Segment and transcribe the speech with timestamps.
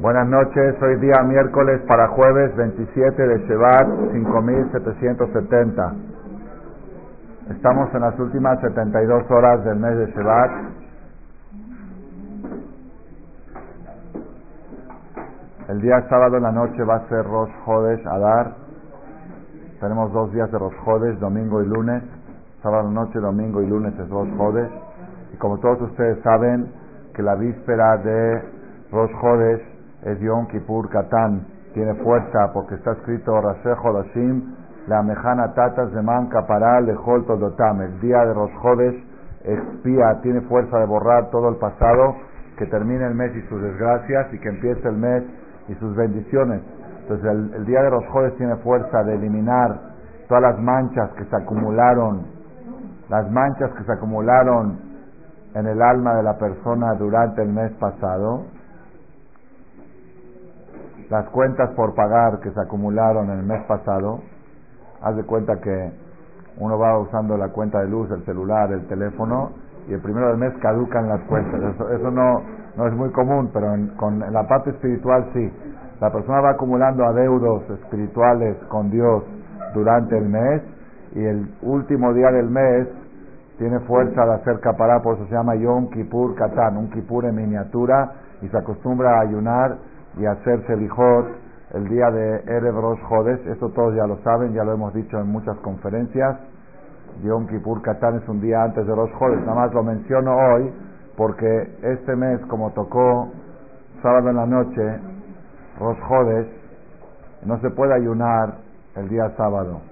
[0.00, 5.94] Buenas noches, hoy día miércoles para jueves 27 de Shevat 5770.
[7.50, 10.50] Estamos en las últimas 72 horas del mes de Shevat.
[15.68, 18.54] El día sábado en la noche va a ser Rosh Hodesh Adar.
[19.80, 22.02] Tenemos dos días de Rosh Hodesh, domingo y lunes.
[22.62, 24.72] Sábado noche, domingo y lunes es Rosh Hodesh.
[25.32, 26.81] Y como todos ustedes saben,
[27.14, 28.42] que la víspera de
[28.90, 29.62] Rosh Hodesh
[30.04, 34.54] es Yom Kippur Katán, tiene fuerza porque está escrito Rasejo Dashim,
[34.88, 37.82] la mejana tatas de manca para le dotam.
[37.82, 39.04] El día de Rosh Hodesh
[39.44, 42.16] expía, tiene fuerza de borrar todo el pasado,
[42.58, 45.22] que termine el mes y sus desgracias y que empiece el mes
[45.68, 46.60] y sus bendiciones.
[47.02, 49.80] Entonces el, día de Rosh Hodesh tiene fuerza de eliminar
[50.28, 52.26] todas las manchas que se acumularon,
[53.08, 54.91] las manchas que se acumularon
[55.54, 58.44] en el alma de la persona durante el mes pasado
[61.12, 64.20] las cuentas por pagar que se acumularon en el mes pasado,
[65.02, 65.92] haz de cuenta que
[66.56, 69.50] uno va usando la cuenta de luz, el celular, el teléfono,
[69.88, 71.60] y el primero del mes caducan las cuentas.
[71.90, 72.42] Eso, no,
[72.78, 75.52] no es muy común, pero en, con la parte espiritual sí.
[76.00, 79.22] La persona va acumulando adeudos espirituales con Dios
[79.74, 80.62] durante el mes
[81.14, 82.88] y el último día del mes
[83.62, 87.36] tiene fuerza de hacer capará, por eso se llama Yom Kippur Katán, un Kippur en
[87.36, 88.10] miniatura
[88.40, 89.76] y se acostumbra a ayunar
[90.18, 91.28] y hacerse lijot
[91.74, 95.16] el día de Erev Rosh Hodesh, esto todos ya lo saben, ya lo hemos dicho
[95.16, 96.40] en muchas conferencias.
[97.22, 100.72] Yom Kippur Katán es un día antes de Rosh Hodesh, nada más lo menciono hoy
[101.16, 103.28] porque este mes, como tocó
[104.02, 104.98] sábado en la noche,
[105.78, 106.48] Rosh Hodesh,
[107.46, 108.54] no se puede ayunar
[108.96, 109.82] el día sábado.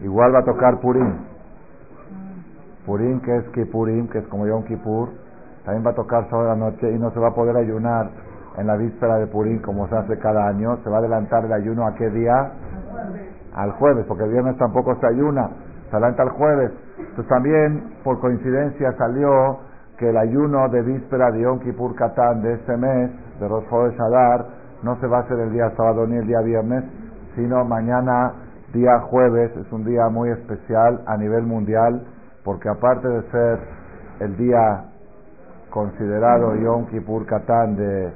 [0.00, 1.14] Igual va a tocar Purim.
[2.84, 5.08] Purim, que es Kippurim, que es como Yom Kippur
[5.66, 8.08] también va a tocar sábado la noche y no se va a poder ayunar
[8.56, 10.76] en la víspera de Purín como se hace cada año.
[10.84, 12.52] Se va a adelantar el ayuno a qué día?
[13.52, 15.50] Al jueves, porque el viernes tampoco se ayuna,
[15.90, 16.70] se adelanta al jueves.
[16.98, 19.58] Entonces también, por coincidencia, salió
[19.98, 24.46] que el ayuno de víspera de Yom Kippur Katán de este mes, de Rosh Adar,
[24.84, 26.84] no se va a hacer el día sábado ni el día viernes,
[27.34, 28.34] sino mañana,
[28.72, 29.56] día jueves.
[29.56, 32.02] Es un día muy especial a nivel mundial,
[32.44, 33.58] porque aparte de ser
[34.20, 34.84] el día
[35.70, 38.12] considerado Yom Kippur Katán de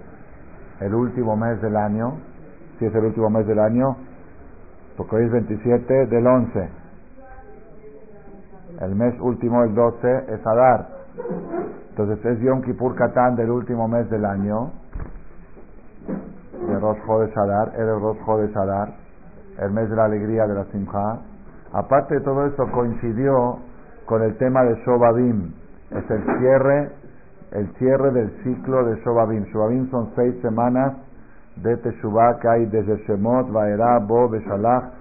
[0.81, 2.15] el último mes del año,
[2.79, 3.97] si es el último mes del año,
[4.97, 6.69] porque hoy es 27 del 11.
[8.81, 10.89] El mes último, el 12, es Adar.
[11.91, 14.71] Entonces es Yom Kippur Katán del último mes del año,
[16.67, 18.95] de Rosh Chodesh Adar, era el Rosh Adar,
[19.61, 21.21] el mes de la alegría de la Simcha.
[21.73, 23.59] Aparte de todo eso, coincidió
[24.07, 25.53] con el tema de Shobabim,
[25.91, 27.01] es el cierre
[27.53, 29.45] el cierre del ciclo de Shobabim.
[29.47, 30.95] Shobabim son seis semanas
[31.57, 34.93] de Teshuvah que hay desde Shemot, Vaera, Bo, Beshalach,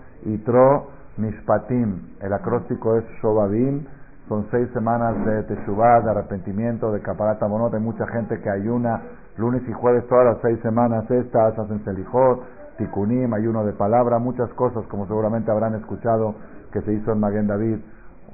[0.45, 0.87] Tro,
[1.17, 2.15] Mishpatim.
[2.21, 3.85] El acróstico es Shobabim.
[4.27, 7.73] Son seis semanas de Teshuvah, de arrepentimiento, de Kaparat Monot.
[7.73, 9.01] Hay mucha gente que ayuna
[9.37, 12.43] lunes y jueves todas las seis semanas estas, hacen Selijot,
[12.79, 16.33] Tikunim, ayuno de palabra, muchas cosas como seguramente habrán escuchado
[16.71, 17.77] que se hizo en Maguen David.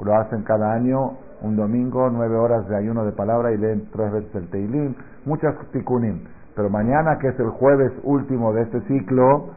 [0.02, 4.12] Lo hacen cada año un domingo, nueve horas de ayuno de palabra y leen tres
[4.12, 4.96] veces el Teilim,
[5.26, 6.24] muchas tikunim.
[6.56, 9.50] Pero mañana, que es el jueves último de este ciclo,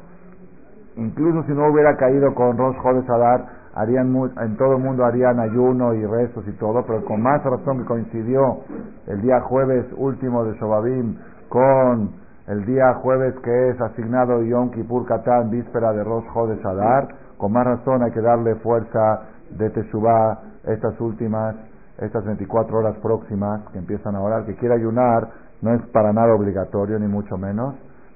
[0.96, 5.94] incluso si no hubiera caído con Rosh Jodes Adar, en todo el mundo harían ayuno
[5.94, 8.60] y rezos y todo, pero con más razón que coincidió
[9.06, 11.16] el día jueves último de Shobabim
[11.48, 12.10] con
[12.48, 16.24] el día jueves que es asignado Yom Kippur Katán, víspera de Rosh
[16.64, 19.20] Adar, con más razón hay que darle fuerza
[19.50, 21.54] de Teshuvah estas últimas
[21.98, 25.28] estas 24 horas próximas que empiezan a orar, que quiera ayunar,
[25.60, 27.74] no es para nada obligatorio, ni mucho menos,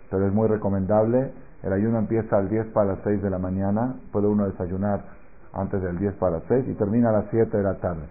[0.09, 1.32] pero es muy recomendable.
[1.62, 5.03] El ayuno empieza al 10 para las 6 de la mañana, puede uno desayunar
[5.53, 8.03] antes del 10 para las 6 y termina a las 7 de la tarde.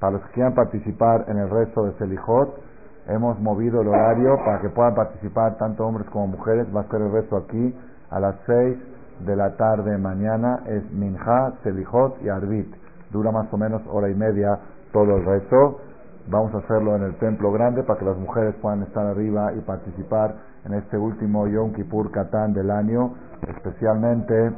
[0.00, 2.69] Para los que quieran participar en el resto de Selijot,
[3.08, 6.66] hemos movido el horario para que puedan participar tanto hombres como mujeres.
[6.74, 7.74] Va a ser el resto aquí
[8.10, 8.78] a las 6
[9.26, 10.60] de la tarde mañana.
[10.66, 12.74] Es Minja, Selijot y Arbit.
[13.10, 14.58] Dura más o menos hora y media
[14.92, 15.80] todo el resto.
[16.28, 19.60] Vamos a hacerlo en el templo grande para que las mujeres puedan estar arriba y
[19.60, 23.14] participar en este último Yom Kippur Katán del año,
[23.48, 24.52] especialmente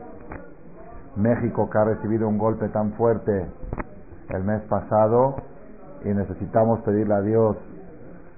[1.16, 3.46] México que ha recibido un golpe tan fuerte
[4.30, 5.36] el mes pasado
[6.04, 7.56] y necesitamos pedirle a Dios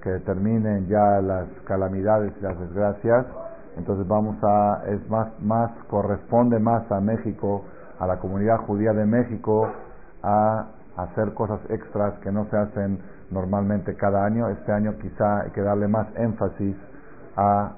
[0.05, 3.25] que terminen ya las calamidades y las desgracias.
[3.75, 7.63] Entonces vamos a, es más, más, corresponde más a México,
[7.99, 9.67] a la comunidad judía de México,
[10.21, 10.67] a
[10.97, 12.99] hacer cosas extras que no se hacen
[13.31, 14.47] normalmente cada año.
[14.49, 16.75] Este año quizá hay que darle más énfasis
[17.35, 17.71] a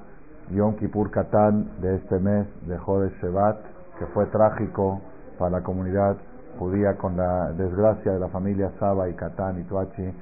[0.51, 3.57] Yom Kippur Katán de este mes de Jodesh Shevat,
[3.99, 4.99] que fue trágico
[5.39, 6.17] para la comunidad
[6.59, 10.13] judía con la desgracia de la familia Saba y Katán y Tuachi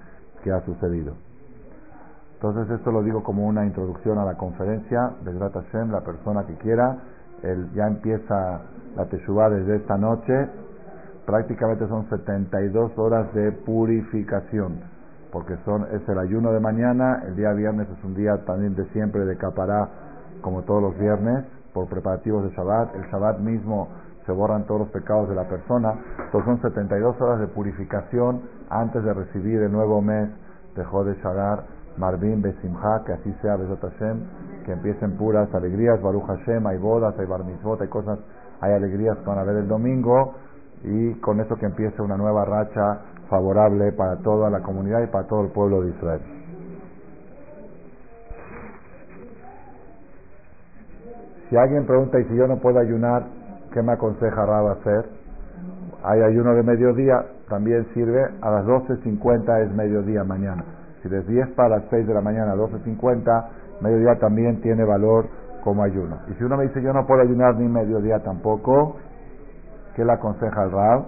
[0.44, 1.16] que ha sucedido.
[2.48, 6.54] Entonces esto lo digo como una introducción a la conferencia de Hashem, la persona que
[6.58, 6.96] quiera,
[7.42, 8.62] el, ya empieza
[8.96, 10.48] la Teshuvah desde esta noche,
[11.26, 14.80] prácticamente son 72 horas de purificación,
[15.32, 19.26] porque es el ayuno de mañana, el día viernes es un día también de siempre
[19.26, 19.90] de capará,
[20.42, 23.88] como todos los viernes, por preparativos de Shabbat, el Shabbat mismo
[24.28, 25.96] se borran todos los pecados de la persona,
[26.26, 30.30] entonces son 72 horas de purificación antes de recibir el nuevo mes
[30.76, 34.20] de Jode Shadar, Marvin Besimha, que así sea Besot Hashem,
[34.66, 37.42] que empiecen puras alegrías, Baruch Hashem, hay bodas, hay bar
[37.80, 38.20] hay cosas,
[38.62, 40.34] hay alegrías que van a ver el domingo,
[40.84, 45.26] y con eso que empiece una nueva racha favorable para toda la comunidad y para
[45.28, 46.22] todo el pueblo de Israel.
[51.50, 53.28] Si alguien pregunta, ¿y si yo no puedo ayunar,
[53.72, 55.06] qué me aconseja Rab hacer?
[56.04, 60.64] Hay ayuno de mediodía, también sirve, a las 12.50 es mediodía mañana.
[61.06, 63.46] Si de 10 para las 6 de la mañana a 12.50,
[63.80, 65.28] mediodía también tiene valor
[65.64, 66.18] como ayuno.
[66.32, 68.96] Y si uno me dice, yo no puedo ayunar ni mediodía tampoco,
[69.96, 71.06] ¿Qué le aconseja el Rab?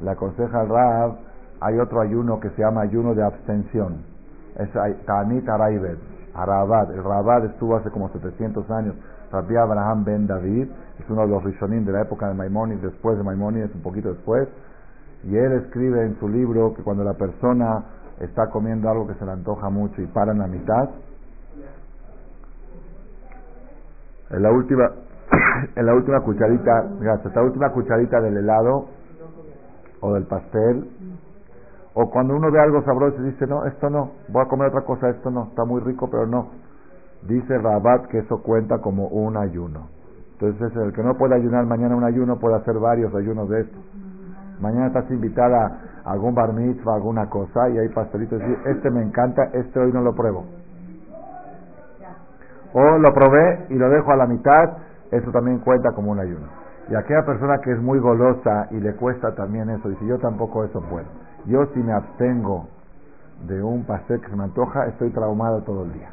[0.00, 1.16] Le aconseja al Rab,
[1.60, 4.02] hay otro ayuno que se llama ayuno de abstención.
[4.56, 4.70] Es
[5.04, 5.98] Tanit Araibet,
[6.34, 6.90] Arabad.
[6.92, 8.94] El Rabad estuvo hace como 700 años.
[9.30, 10.68] Rabbi Abraham ben David,
[10.98, 14.08] es uno de los Rishonim de la época de Maimónides, después de Maimónides, un poquito
[14.08, 14.48] después.
[15.24, 17.84] Y él escribe en su libro que cuando la persona
[18.24, 20.90] está comiendo algo que se le antoja mucho y para en la mitad,
[24.30, 24.90] en la última
[25.76, 28.86] en la última cucharita, la última cucharita del helado
[30.00, 30.90] o del pastel,
[31.94, 34.82] o cuando uno ve algo sabroso y dice, no, esto no, voy a comer otra
[34.82, 36.50] cosa, esto no, está muy rico, pero no.
[37.28, 39.88] Dice Rabat que eso cuenta como un ayuno.
[40.32, 43.80] Entonces, el que no puede ayunar mañana un ayuno puede hacer varios ayunos de estos.
[44.62, 49.02] Mañana estás invitada a algún bar mitzvah, alguna cosa, y hay pastelitos y este me
[49.02, 50.46] encanta, este hoy no lo pruebo.
[52.72, 54.78] O lo probé y lo dejo a la mitad
[55.12, 56.46] eso también cuenta como un ayuno.
[56.88, 60.64] Y aquella persona que es muy golosa y le cuesta también eso, dice, yo tampoco
[60.64, 61.06] eso puedo.
[61.44, 62.66] Yo si me abstengo
[63.46, 66.08] de un pastel que se me antoja, estoy traumado todo el día.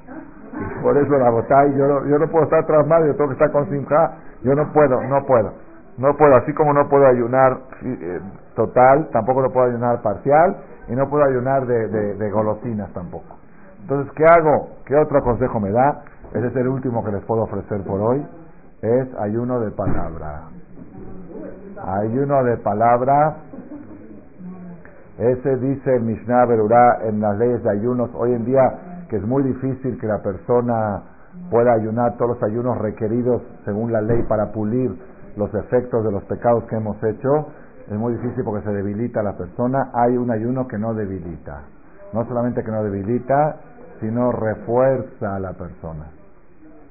[0.54, 3.34] Y por eso la botay, yo no, yo no puedo estar traumado, yo tengo que
[3.34, 5.54] estar con simja, yo no puedo, no puedo.
[6.00, 8.20] No puedo, así como no puedo ayunar eh,
[8.56, 10.58] total, tampoco no puedo ayunar parcial,
[10.88, 13.38] y no puedo ayunar de, de, de golosinas tampoco.
[13.82, 14.70] Entonces, ¿qué hago?
[14.86, 16.02] ¿Qué otro consejo me da?
[16.34, 18.26] Ese es el último que les puedo ofrecer por hoy
[18.82, 20.44] es ayuno de palabra.
[21.86, 23.38] Ayuno de palabra,
[25.18, 29.24] ese dice el Mishnah Berurá en las leyes de ayunos hoy en día que es
[29.24, 31.04] muy difícil que la persona
[31.50, 34.92] pueda ayunar todos los ayunos requeridos según la ley para pulir
[35.40, 37.48] los efectos de los pecados que hemos hecho.
[37.88, 39.90] Es muy difícil porque se debilita la persona.
[39.94, 41.64] Hay un ayuno que no debilita.
[42.14, 43.56] No solamente que no debilita,
[44.00, 46.06] sino refuerza a la persona.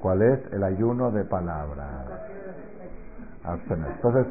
[0.01, 0.39] ¿Cuál es?
[0.51, 2.05] El ayuno de palabra.
[3.45, 4.27] Entonces,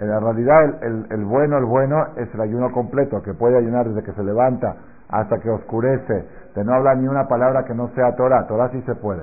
[0.00, 3.88] en la realidad, el, el, bueno, el bueno es el ayuno completo, que puede ayunar
[3.88, 4.76] desde que se levanta
[5.08, 8.46] hasta que oscurece, de no hablar ni una palabra que no sea Torah.
[8.46, 9.22] Torah sí se puede.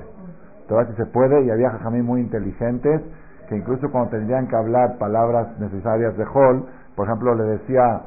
[0.67, 3.01] Torah sí se puede, y había jajamí muy inteligentes
[3.49, 6.65] que incluso cuando tendrían que hablar palabras necesarias de Hol,
[6.95, 8.01] por ejemplo, le decía,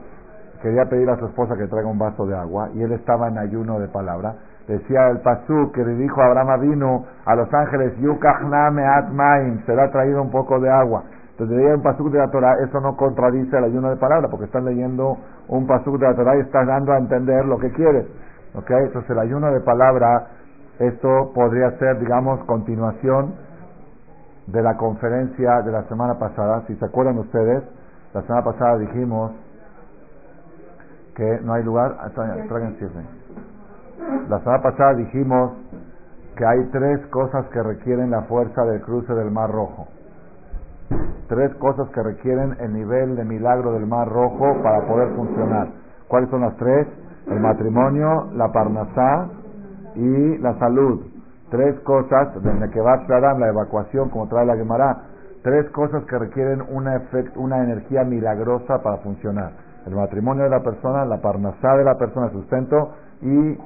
[0.63, 3.39] quería pedir a su esposa que traiga un vaso de agua, y él estaba en
[3.39, 7.95] ayuno de palabra, Decía el Pasú que le dijo a Abraham vino a los ángeles,
[7.99, 11.03] Atmaim, será traído un poco de agua.
[11.33, 14.45] Entonces leía un pasuk de la Torah, eso no contradice el ayuno de palabra, porque
[14.45, 15.17] están leyendo
[15.49, 18.07] un pasuk de la Torah y estás dando a entender lo que quieres.
[18.55, 18.85] ¿Okay?
[18.85, 20.29] Entonces el ayuno de palabra,
[20.79, 23.35] esto podría ser, digamos, continuación
[24.47, 26.65] de la conferencia de la semana pasada.
[26.67, 27.63] Si se acuerdan ustedes,
[28.15, 29.33] la semana pasada dijimos
[31.15, 31.97] que no hay lugar.
[32.01, 32.11] Ah,
[34.29, 35.53] la semana pasada dijimos
[36.37, 39.87] que hay tres cosas que requieren la fuerza del cruce del Mar Rojo.
[41.29, 45.69] Tres cosas que requieren el nivel de milagro del Mar Rojo para poder funcionar.
[46.09, 46.87] ¿Cuáles son las tres?
[47.27, 49.29] El matrimonio, la parnasá
[49.95, 51.12] y la salud.
[51.53, 55.03] Tres cosas, desde que va a la evacuación, como trae la Gemara,
[55.43, 57.03] tres cosas que requieren una,
[57.37, 59.53] una energía milagrosa para funcionar.
[59.85, 63.59] El matrimonio de la persona, la parnasá de la persona, el sustento y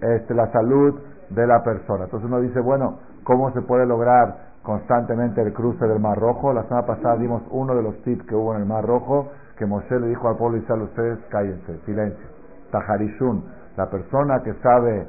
[0.00, 0.98] este, la salud
[1.30, 2.06] de la persona.
[2.06, 6.52] Entonces uno dice, bueno, ¿cómo se puede lograr constantemente el cruce del Mar Rojo?
[6.52, 9.64] La semana pasada dimos uno de los tips que hubo en el Mar Rojo, que
[9.64, 12.26] Moshe le dijo al pueblo Israel, ustedes cállense, silencio.
[12.72, 13.44] Tajarishun,
[13.76, 15.06] La persona que sabe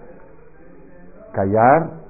[1.34, 2.03] callar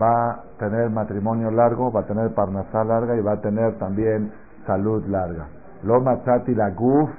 [0.00, 4.32] va a tener matrimonio largo, va a tener parnasá larga y va a tener también
[4.66, 5.48] salud larga.
[5.82, 7.10] Lo matzati la guf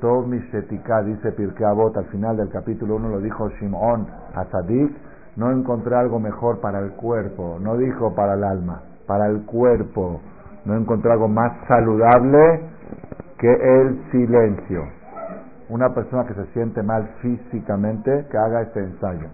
[0.00, 4.96] tov mishetika, dice Pirkei Avot al final del capítulo 1, lo dijo Shimon Hasadik,
[5.36, 10.20] no encontré algo mejor para el cuerpo, no dijo para el alma, para el cuerpo.
[10.64, 12.60] No encontré algo más saludable
[13.38, 14.82] que el silencio.
[15.68, 19.28] Una persona que se siente mal físicamente, que haga este ensayo.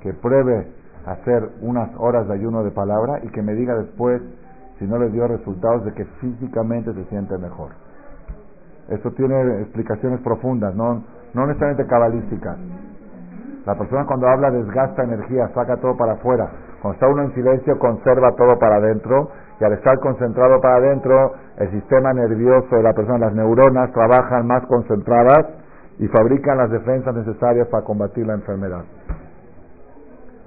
[0.00, 0.66] Que pruebe
[1.06, 4.22] hacer unas horas de ayuno de palabra y que me diga después
[4.78, 7.70] si no le dio resultados de que físicamente se siente mejor.
[8.88, 11.04] Esto tiene explicaciones profundas, no,
[11.34, 12.58] no necesariamente cabalísticas.
[13.66, 16.50] La persona cuando habla desgasta energía, saca todo para afuera.
[16.80, 19.30] Cuando está uno en silencio conserva todo para adentro
[19.60, 24.46] y al estar concentrado para adentro el sistema nervioso de la persona, las neuronas trabajan
[24.46, 25.46] más concentradas
[25.98, 28.84] y fabrican las defensas necesarias para combatir la enfermedad.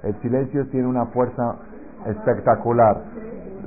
[0.04, 1.56] El silencio tiene una fuerza
[2.06, 2.96] espectacular.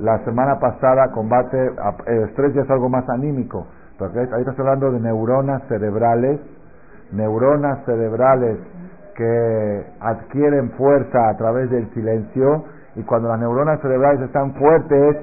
[0.00, 1.72] La semana pasada combate,
[2.06, 3.66] el estrés ya es algo más anímico,
[3.98, 6.38] porque ahí estás hablando de neuronas cerebrales,
[7.12, 8.58] neuronas cerebrales
[9.16, 12.64] que adquieren fuerza a través del silencio
[12.94, 15.16] y cuando las neuronas cerebrales están fuertes,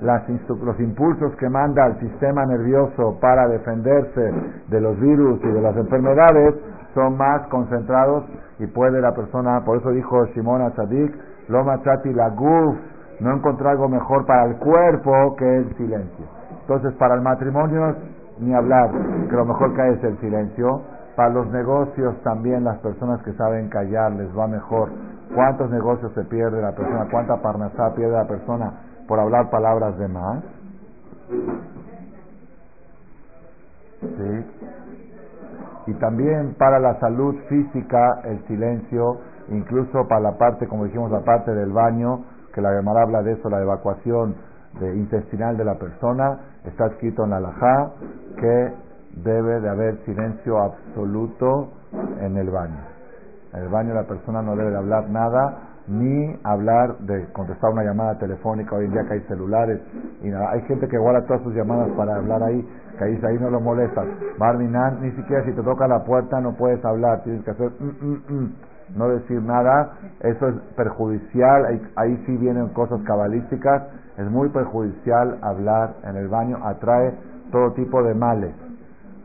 [0.00, 4.32] los impulsos que manda al sistema nervioso para defenderse
[4.68, 6.54] de los virus y de las enfermedades
[6.96, 8.24] son más concentrados
[8.58, 11.14] y puede la persona, por eso dijo Shimon Azadik,
[11.48, 12.74] Loma Chati la guf,
[13.20, 16.24] no encontrar algo mejor para el cuerpo que el silencio.
[16.62, 17.94] Entonces, para el matrimonio,
[18.40, 18.90] ni hablar,
[19.28, 20.80] que lo mejor que hay es el silencio.
[21.14, 24.90] Para los negocios también las personas que saben callar les va mejor.
[25.34, 27.06] ¿Cuántos negocios se pierde la persona?
[27.10, 28.72] ¿Cuánta parnasá pierde la persona
[29.06, 30.42] por hablar palabras de más?
[34.00, 34.75] ¿Sí?
[35.86, 41.20] Y también para la salud física el silencio, incluso para la parte, como dijimos, la
[41.20, 44.34] parte del baño, que la Gemara habla de eso, la evacuación
[44.80, 47.90] de, intestinal de la persona, está escrito en la Alajá
[48.36, 48.72] que
[49.22, 51.68] debe de haber silencio absoluto
[52.20, 52.80] en el baño.
[53.54, 57.84] En el baño la persona no debe de hablar nada, ni hablar de contestar una
[57.84, 59.80] llamada telefónica, hoy en día que hay celulares,
[60.22, 60.50] y nada.
[60.52, 62.66] hay gente que guarda todas sus llamadas para hablar ahí,
[62.98, 64.06] que ahí, ahí no lo molestas.
[64.38, 68.06] Marvinan, ni siquiera si te toca la puerta no puedes hablar, tienes que hacer mm,
[68.06, 68.52] mm, mm,
[68.96, 73.82] no decir nada, eso es perjudicial, ahí, ahí sí vienen cosas cabalísticas,
[74.16, 77.14] es muy perjudicial hablar en el baño, atrae
[77.52, 78.54] todo tipo de males.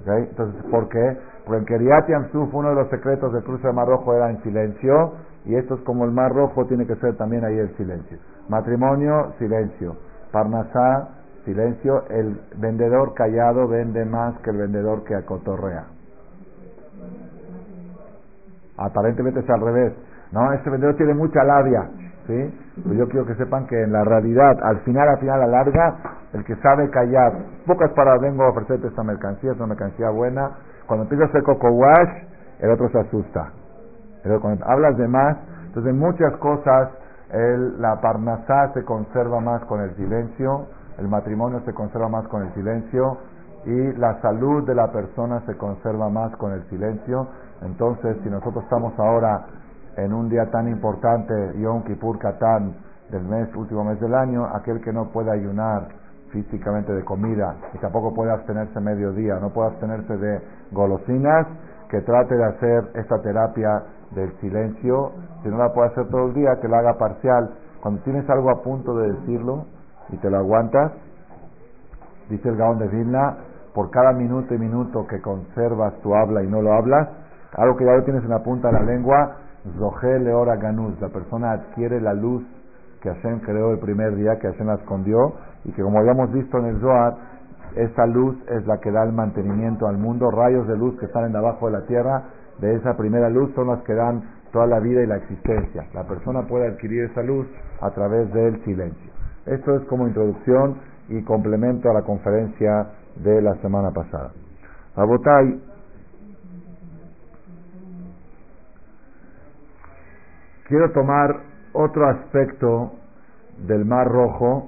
[0.05, 1.17] Entonces, ¿por qué?
[1.45, 5.13] Porque en Keriat Yamsuf uno de los secretos del cruce de era en silencio,
[5.45, 8.17] y esto es como el Mar Rojo, tiene que ser también ahí el silencio.
[8.47, 9.95] Matrimonio, silencio.
[10.31, 11.09] Parnasá,
[11.45, 15.85] Silencio, el vendedor callado vende más que el vendedor que acotorrea.
[18.77, 19.93] Aparentemente es al revés.
[20.31, 21.89] No, este vendedor tiene mucha labia.
[22.27, 22.59] ¿sí?
[22.83, 25.63] Pues yo quiero que sepan que en la realidad, al final, al final, a la
[25.63, 25.97] larga,
[26.33, 27.33] el que sabe callar,
[27.65, 30.51] pocas palabras vengo a ofrecerte esta mercancía, es una mercancía buena.
[30.85, 32.23] Cuando empieza a hacer coco wash,
[32.59, 33.51] el otro se asusta.
[34.65, 36.89] Hablas de más, entonces muchas cosas,
[37.31, 40.67] el, la parnasá se conserva más con el silencio
[41.01, 43.17] el matrimonio se conserva más con el silencio
[43.65, 47.27] y la salud de la persona se conserva más con el silencio.
[47.61, 49.45] Entonces, si nosotros estamos ahora
[49.97, 52.75] en un día tan importante, Yom Kippur Katán,
[53.09, 55.87] del mes, último mes del año, aquel que no puede ayunar
[56.31, 61.47] físicamente de comida y tampoco puede abstenerse mediodía, no puede abstenerse de golosinas,
[61.89, 63.83] que trate de hacer esta terapia
[64.15, 65.11] del silencio.
[65.43, 67.51] Si no la puede hacer todo el día, que la haga parcial.
[67.81, 69.65] Cuando tienes algo a punto de decirlo,
[70.09, 70.91] y te lo aguantas,
[72.29, 73.37] dice el Gaón de Vilna,
[73.73, 77.07] por cada minuto y minuto que conservas tu habla y no lo hablas,
[77.55, 79.37] algo que ya lo tienes en la punta de la lengua,
[79.77, 82.43] Zohel Leora Ganuz, la persona adquiere la luz
[83.01, 86.57] que Hashem creó el primer día, que Hashem la escondió, y que como habíamos visto
[86.59, 87.15] en el Zohar,
[87.75, 91.31] esa luz es la que da el mantenimiento al mundo, rayos de luz que salen
[91.31, 92.23] de abajo de la tierra,
[92.59, 95.85] de esa primera luz son las que dan toda la vida y la existencia.
[95.93, 97.47] La persona puede adquirir esa luz
[97.81, 99.11] a través del silencio.
[99.45, 100.77] Esto es como introducción
[101.09, 104.31] y complemento a la conferencia de la semana pasada.
[104.95, 105.61] Abotay,
[110.67, 111.39] quiero tomar
[111.73, 112.91] otro aspecto
[113.65, 114.67] del Mar Rojo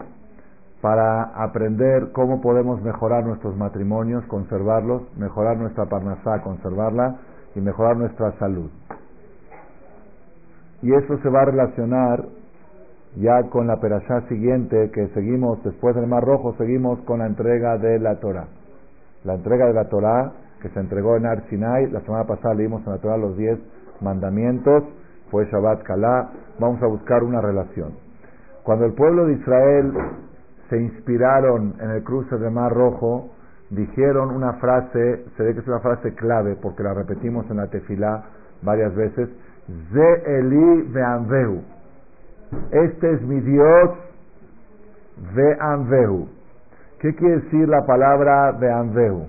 [0.81, 7.19] para aprender cómo podemos mejorar nuestros matrimonios, conservarlos, mejorar nuestra parnasá, conservarla
[7.55, 8.69] y mejorar nuestra salud.
[10.81, 12.25] Y eso se va a relacionar
[13.15, 17.77] ya con la perashá siguiente que seguimos después del Mar Rojo, seguimos con la entrega
[17.77, 18.47] de la Torah.
[19.23, 21.91] La entrega de la Torah, que se entregó en Ar Sinai.
[21.91, 23.59] La semana pasada leímos en la Torah los diez
[24.01, 24.83] mandamientos,
[25.29, 26.31] fue Shabbat Kalá.
[26.59, 27.93] Vamos a buscar una relación.
[28.63, 29.93] Cuando el pueblo de Israel
[30.69, 33.29] se inspiraron en el cruce del Mar Rojo,
[33.75, 37.67] dijeron una frase, se ve que es una frase clave porque la repetimos en la
[37.67, 38.23] tefilá
[38.61, 39.29] varias veces,
[39.91, 40.89] Ze Eli.
[42.71, 43.91] Este es mi Dios,
[45.35, 46.27] Veanvehu.
[46.99, 49.27] ¿Qué quiere decir la palabra Veanvehu?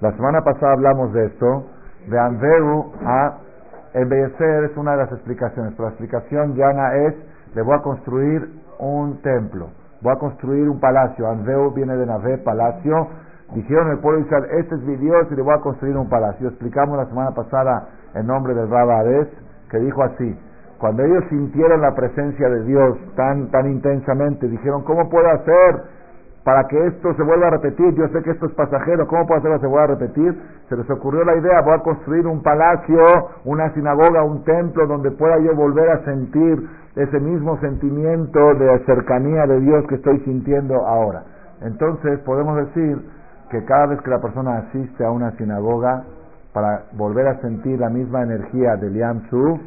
[0.00, 1.66] La semana pasada hablamos de esto.
[2.08, 3.38] Veanvehu a
[3.94, 7.14] embellecer es una de las explicaciones, la explicación llana es,
[7.54, 9.68] le voy a construir un templo,
[10.02, 11.28] voy a construir un palacio.
[11.28, 13.08] Anveu viene de Nave, palacio.
[13.52, 16.08] Dijeron el pueblo de Israel, este es mi Dios y le voy a construir un
[16.08, 16.48] palacio.
[16.48, 19.04] Explicamos la semana pasada en nombre del Rabba
[19.70, 20.36] que dijo así,
[20.78, 25.82] cuando ellos sintieron la presencia de Dios tan, tan intensamente, dijeron, ¿cómo puedo hacer
[26.44, 27.94] para que esto se vuelva a repetir?
[27.94, 30.42] Yo sé que esto es pasajero, ¿cómo puedo hacer para que se vuelva a repetir?
[30.68, 33.00] Se les ocurrió la idea, voy a construir un palacio,
[33.44, 39.46] una sinagoga, un templo donde pueda yo volver a sentir ese mismo sentimiento de cercanía
[39.46, 41.24] de Dios que estoy sintiendo ahora.
[41.62, 42.98] Entonces podemos decir
[43.54, 46.02] que cada vez que la persona asiste a una sinagoga,
[46.52, 49.60] para volver a sentir la misma energía del Yam Su,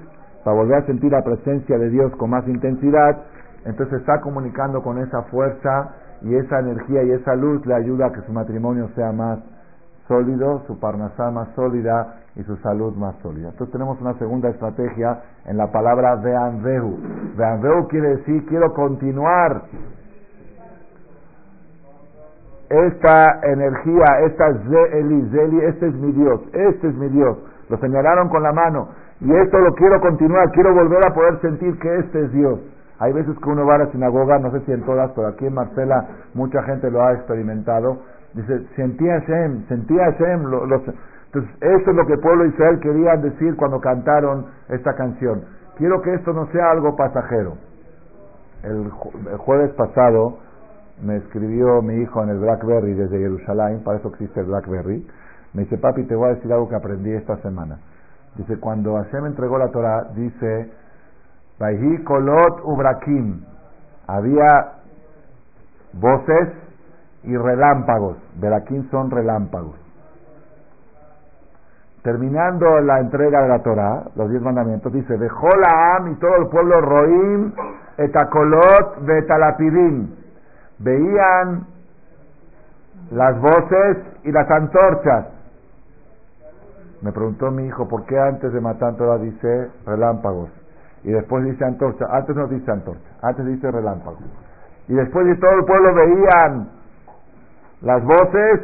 [0.44, 3.18] para volver a sentir la presencia de Dios con más intensidad,
[3.64, 5.92] entonces está comunicando con esa fuerza
[6.22, 9.40] y esa energía y esa luz le ayuda a que su matrimonio sea más
[10.10, 13.50] sólido, su parnasá más sólida y su salud más sólida.
[13.50, 16.98] Entonces tenemos una segunda estrategia en la palabra veanvehu.
[17.38, 19.64] Veanvehu quiere decir quiero continuar
[22.70, 27.38] esta energía, esta Zeli, Zeli, este es mi Dios, este es mi Dios.
[27.70, 28.90] Lo señalaron con la mano.
[29.20, 32.60] Y esto lo quiero continuar, quiero volver a poder sentir que este es Dios.
[33.00, 35.46] Hay veces que uno va a la sinagoga, no sé si en todas, pero aquí
[35.46, 38.00] en Marcela mucha gente lo ha experimentado.
[38.34, 40.42] Dice, sentía Hashem, sentía Hashem.
[40.42, 45.46] entonces, eso es lo que el pueblo Israel quería decir cuando cantaron esta canción.
[45.78, 47.54] Quiero que esto no sea algo pasajero.
[48.64, 48.92] El,
[49.32, 50.40] el jueves pasado,
[51.02, 55.06] me escribió mi hijo en el Blackberry desde Jerusalén, para eso existe el Blackberry.
[55.54, 57.80] Me dice, papi, te voy a decir algo que aprendí esta semana.
[58.36, 60.72] Dice, cuando Hashem entregó la Torah, dice,
[62.04, 63.44] kolot ubrakim.
[64.08, 64.48] Había
[65.94, 66.50] voces
[67.24, 68.18] y relámpagos.
[68.40, 69.76] Berakim son relámpagos.
[72.04, 76.80] Terminando la entrega de la Torah, los diez mandamientos, dice, Am y todo el pueblo
[76.80, 77.52] Roim,
[77.98, 80.27] etakolot betalapidim
[80.80, 81.66] veían
[83.12, 85.28] las voces y las antorchas.
[87.02, 90.50] Me preguntó mi hijo, ¿por qué antes de matar Torah dice relámpagos?
[91.04, 92.06] Y después dice antorcha.
[92.10, 94.20] Antes no dice antorcha, antes dice relámpagos.
[94.88, 96.70] Y después de todo el pueblo veían
[97.82, 98.62] las voces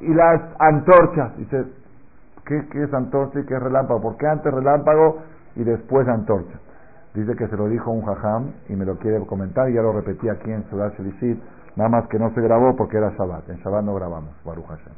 [0.00, 1.36] y las antorchas.
[1.36, 1.64] Dice,
[2.44, 4.00] ¿qué, qué es antorcha y qué es relámpago?
[4.00, 5.18] ¿Por qué antes relámpago
[5.54, 6.58] y después antorcha?
[7.18, 9.92] Dice que se lo dijo un jajam y me lo quiere comentar y ya lo
[9.92, 11.42] repetí aquí en Ciudad Shelisit,
[11.74, 13.48] nada más que no se grabó porque era Shabbat.
[13.48, 14.92] En Shabbat no grabamos, Baruch Hashem.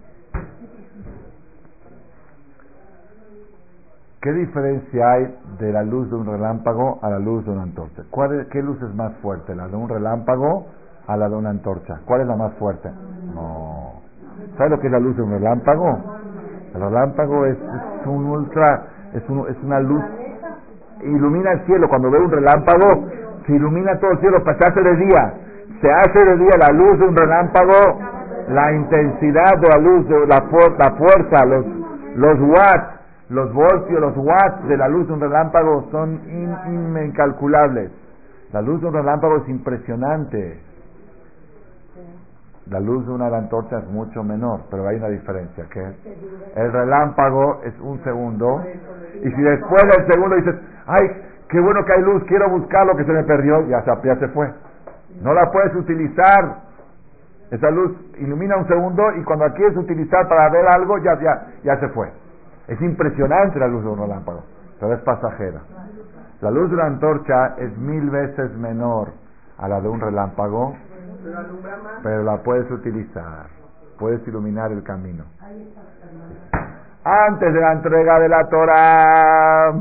[4.20, 8.02] ¿Qué diferencia hay de la luz de un relámpago a la luz de una antorcha?
[8.11, 9.54] ¿Cuál ¿Qué luz es más fuerte?
[9.54, 10.66] ¿La de un relámpago
[11.06, 12.00] a la de una antorcha?
[12.04, 12.90] ¿Cuál es la más fuerte?
[13.35, 13.94] No.
[14.59, 15.98] ¿Sabes lo que es la luz de un relámpago?
[16.74, 20.04] El relámpago es, es un ultra, es, un, es una luz
[21.12, 21.88] ilumina el cielo.
[21.88, 23.07] Cuando ve un relámpago,
[23.46, 25.35] se ilumina todo el cielo, se hace de día.
[25.81, 28.01] Se hace de día la luz de un relámpago,
[28.49, 34.77] la intensidad de la luz, de la, fuerza, los, watts, los voltios, los watts de
[34.77, 36.20] la luz de un relámpago son
[37.07, 37.90] incalculables.
[38.53, 40.69] La luz de un relámpago es impresionante.
[42.70, 45.80] La luz de una antorcha es mucho menor, pero hay una diferencia, que
[46.54, 48.62] el relámpago es un segundo,
[49.24, 50.54] y si después del segundo dices,
[50.87, 51.09] ay,
[51.48, 54.28] qué bueno que hay luz, quiero buscar lo que se me perdió, ya ya se
[54.28, 54.52] fue.
[55.20, 56.70] No la puedes utilizar.
[57.50, 61.46] Esa luz ilumina un segundo y cuando la quieres utilizar para ver algo, ya, ya,
[61.64, 62.09] ya se fue.
[62.68, 64.44] Es impresionante la luz de un relámpago,
[64.78, 65.61] pero es pasajera.
[66.40, 69.09] La luz de la antorcha es mil veces menor
[69.59, 70.76] a la de un relámpago
[72.02, 73.46] pero la puedes utilizar,
[73.98, 75.24] puedes iluminar el camino.
[77.02, 79.72] Antes de la entrega de la Torah,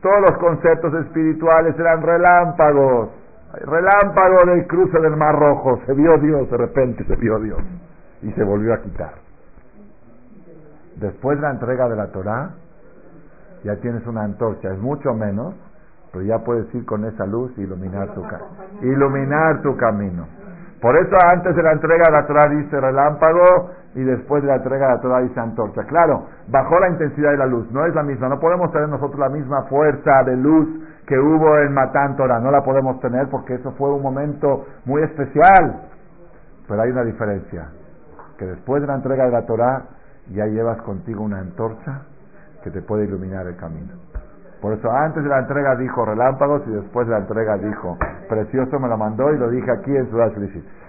[0.00, 3.10] todos los conceptos espirituales eran relámpagos.
[3.52, 5.80] Relámpago del cruce del Mar Rojo.
[5.86, 7.60] Se vio Dios, de repente se vio Dios.
[8.22, 9.14] Y se volvió a quitar.
[10.96, 12.50] Después de la entrega de la Torah,
[13.64, 14.72] ya tienes una antorcha.
[14.72, 15.54] Es mucho menos,
[16.16, 18.24] pero ya puedes ir con esa luz y iluminar tu,
[18.80, 20.26] iluminar tu camino.
[20.80, 24.56] Por eso antes de la entrega de la Torah dice relámpago y después de la
[24.56, 25.84] entrega de la Torah dice antorcha.
[25.84, 28.30] Claro, bajó la intensidad de la luz, no es la misma.
[28.30, 30.66] No podemos tener nosotros la misma fuerza de luz
[31.06, 32.40] que hubo en Matán Torah.
[32.40, 35.82] No la podemos tener porque eso fue un momento muy especial.
[36.66, 37.68] Pero hay una diferencia,
[38.38, 39.82] que después de la entrega de la Torah
[40.32, 42.06] ya llevas contigo una antorcha
[42.64, 44.05] que te puede iluminar el camino.
[44.60, 48.80] Por eso antes de la entrega dijo relámpagos y después de la entrega dijo precioso
[48.80, 50.32] me lo mandó y lo dije aquí en Ciudad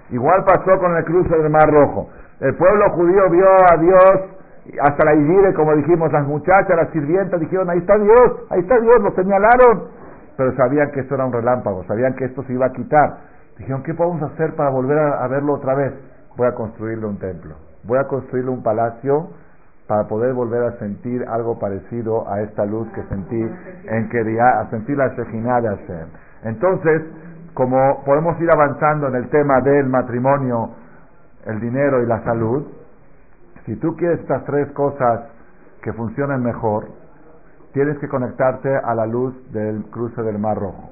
[0.09, 2.09] Igual pasó con el cruce del Mar Rojo.
[2.39, 4.37] El pueblo judío vio a Dios
[4.81, 8.79] hasta la Igire, como dijimos, las muchachas, las sirvientas dijeron, ahí está Dios, ahí está
[8.79, 9.89] Dios, lo señalaron.
[10.35, 13.17] Pero sabían que esto era un relámpago, sabían que esto se iba a quitar.
[13.57, 15.93] Dijeron, ¿qué podemos hacer para volver a verlo otra vez?
[16.35, 19.29] Voy a construirle un templo, voy a construirle un palacio
[19.87, 23.41] para poder volver a sentir algo parecido a esta luz que sentí
[23.85, 25.61] en que a sentir la Shejinah.
[26.43, 27.03] Entonces,
[27.53, 30.71] como podemos ir avanzando en el tema del matrimonio,
[31.45, 32.67] el dinero y la salud,
[33.65, 35.21] si tú quieres estas tres cosas
[35.81, 36.89] que funcionen mejor,
[37.73, 40.91] tienes que conectarte a la luz del cruce del Mar Rojo.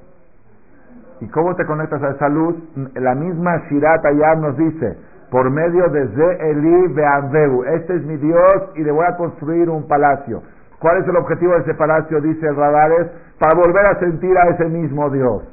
[1.21, 2.55] ¿Y cómo te conectas a esa luz?
[2.95, 4.97] La misma Shirat Ayam nos dice,
[5.29, 7.63] por medio de Ze Eli Beanveu.
[7.63, 10.43] Este es mi Dios y le voy a construir un palacio.
[10.79, 12.21] ¿Cuál es el objetivo de ese palacio?
[12.21, 13.07] Dice el Radares,
[13.39, 15.43] para volver a sentir a ese mismo Dios.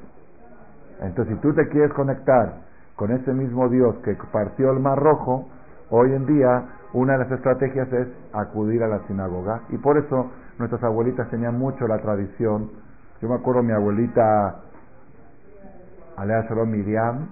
[1.01, 2.53] Entonces, si tú te quieres conectar
[2.97, 5.49] con ese mismo Dios que partió el Mar Rojo,
[5.91, 9.63] hoy en día una de las estrategias es acudir a la sinagoga.
[9.71, 12.71] Y por eso nuestras abuelitas tenían mucho la tradición.
[13.21, 14.57] Yo me acuerdo mi abuelita,
[16.17, 17.29] Alea Shalom Miriam,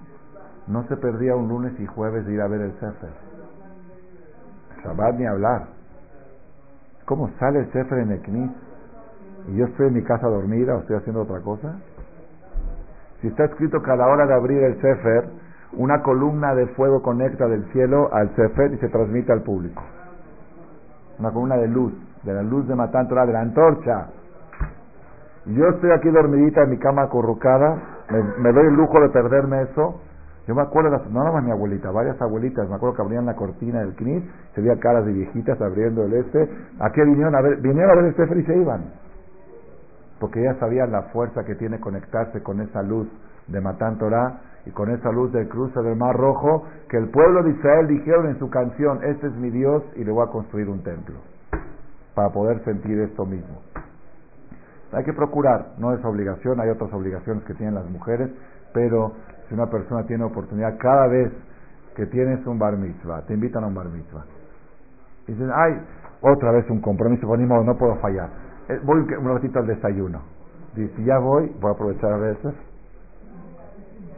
[0.67, 3.09] no se perdía un lunes y jueves de ir a ver el Sefer.
[4.83, 5.67] Shabbat ni hablar.
[7.05, 8.51] ¿Cómo sale el Sefer en el Knis?
[9.47, 11.75] ¿Y yo estoy en mi casa dormida o estoy haciendo otra cosa?
[13.21, 15.29] Si está escrito que a la hora de abrir el Sefer,
[15.73, 19.81] una columna de fuego conecta del cielo al Sefer y se transmite al público.
[21.19, 21.93] Una columna de luz,
[22.23, 24.07] de la luz de Matantora, de la antorcha.
[25.45, 27.77] Yo estoy aquí dormidita en mi cama acurrucada,
[28.39, 29.99] me doy el lujo de perderme eso
[30.47, 33.35] yo me acuerdo, no nada más mi abuelita, varias abuelitas, me acuerdo que abrían la
[33.35, 34.23] cortina del CNIS,
[34.55, 36.49] se veía caras de viejitas abriendo el este.
[36.79, 37.57] ¿A qué vinieron a ver?
[37.61, 38.85] Vinieron a ver el Sefer y se iban.
[40.19, 43.07] Porque ya sabían la fuerza que tiene conectarse con esa luz
[43.47, 47.43] de Matán Torah y con esa luz del cruce del Mar Rojo, que el pueblo
[47.43, 50.69] de Israel dijeron en su canción, este es mi Dios y le voy a construir
[50.69, 51.15] un templo,
[52.13, 53.61] para poder sentir esto mismo.
[54.93, 58.29] Hay que procurar, no es obligación, hay otras obligaciones que tienen las mujeres,
[58.73, 59.13] pero
[59.51, 61.29] si una persona tiene oportunidad cada vez
[61.93, 64.23] que tienes un bar mitzvah, te invitan a un bar mitzvah.
[65.27, 65.77] Y dicen, ay,
[66.21, 68.29] otra vez un compromiso, con pues no puedo fallar.
[68.69, 70.21] Eh, voy un ratito al desayuno.
[70.73, 72.53] Dice, si ya voy, voy a aprovechar a veces.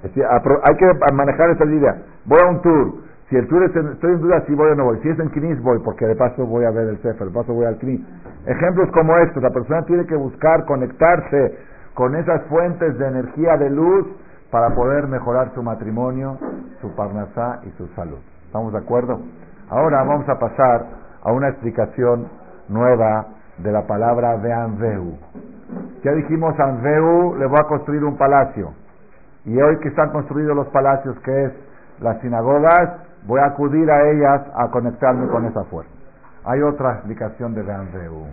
[0.03, 1.97] hay que manejar esa idea.
[2.25, 2.93] Voy a un tour.
[3.29, 4.99] Si el tour es estoy en duda si voy o no voy.
[5.01, 7.55] Si es en Kinis, voy, porque de paso voy a ver el Sefer, de paso
[7.55, 8.01] voy al Kinis.
[8.45, 11.57] Ejemplos como estos, la persona tiene que buscar conectarse
[11.95, 14.05] con esas fuentes de energía de luz
[14.53, 16.37] para poder mejorar su matrimonio,
[16.79, 18.19] su parnasá y su salud.
[18.45, 19.19] ¿Estamos de acuerdo?
[19.67, 20.85] Ahora vamos a pasar
[21.23, 22.27] a una explicación
[22.69, 25.17] nueva de la palabra de Anveu.
[26.03, 28.75] Ya dijimos, Anveu le voy a construir un palacio.
[29.45, 31.51] Y hoy que están construidos los palacios, que es
[31.99, 32.91] las sinagogas,
[33.25, 35.91] voy a acudir a ellas a conectarme con esa fuerza.
[36.45, 38.27] Hay otra explicación de Beanveu.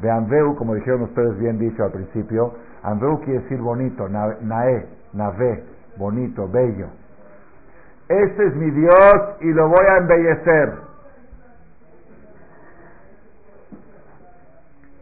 [0.00, 5.62] Beanveu, como dijeron ustedes bien dicho al principio, Anveu quiere decir bonito, nae, Navé,
[5.96, 6.88] bonito, bello.
[8.08, 10.72] Este es mi Dios y lo voy a embellecer.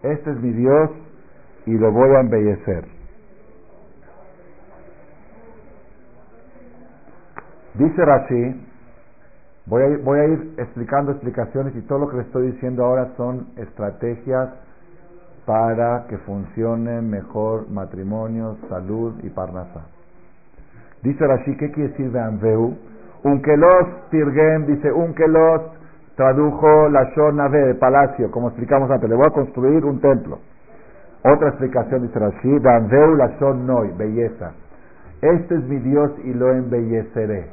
[0.02, 0.90] Este es mi Dios
[1.66, 2.84] y lo voy a embellecer.
[7.74, 8.66] Dice Rashi,
[9.66, 12.84] voy a, ir, voy a ir explicando explicaciones y todo lo que le estoy diciendo
[12.84, 14.50] ahora son estrategias
[15.46, 19.86] para que funcionen mejor matrimonios, salud y parnasa.
[21.02, 22.76] Dice Rashi, ¿qué quiere decir Beanveu?
[23.22, 25.62] Unkelos Tirgem, dice Unkelos
[26.14, 30.38] tradujo la Shonave, palacio, como explicamos antes, le voy a construir un templo.
[31.24, 34.52] Otra explicación dice Rashi, Beanveu la Shon Noi, belleza.
[35.22, 37.46] Este es mi Dios y lo embelleceré.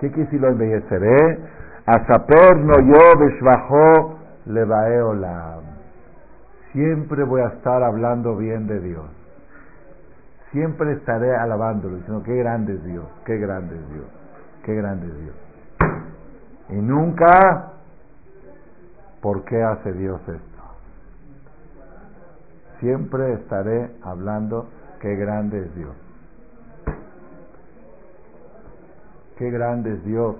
[0.00, 1.38] ¿Qué quiere decir lo embelleceré?
[1.86, 5.62] Asaper no yo beshvajo levaeolam.
[6.72, 9.19] Siempre voy a estar hablando bien de Dios
[10.52, 14.06] siempre estaré alabándolo, diciendo, qué grande es Dios, qué grande es Dios,
[14.64, 15.34] qué grande es Dios.
[16.70, 17.72] Y nunca,
[19.20, 20.50] ¿por qué hace Dios esto?
[22.80, 24.68] Siempre estaré hablando,
[25.00, 25.94] qué grande es Dios.
[29.36, 30.36] Qué grande es Dios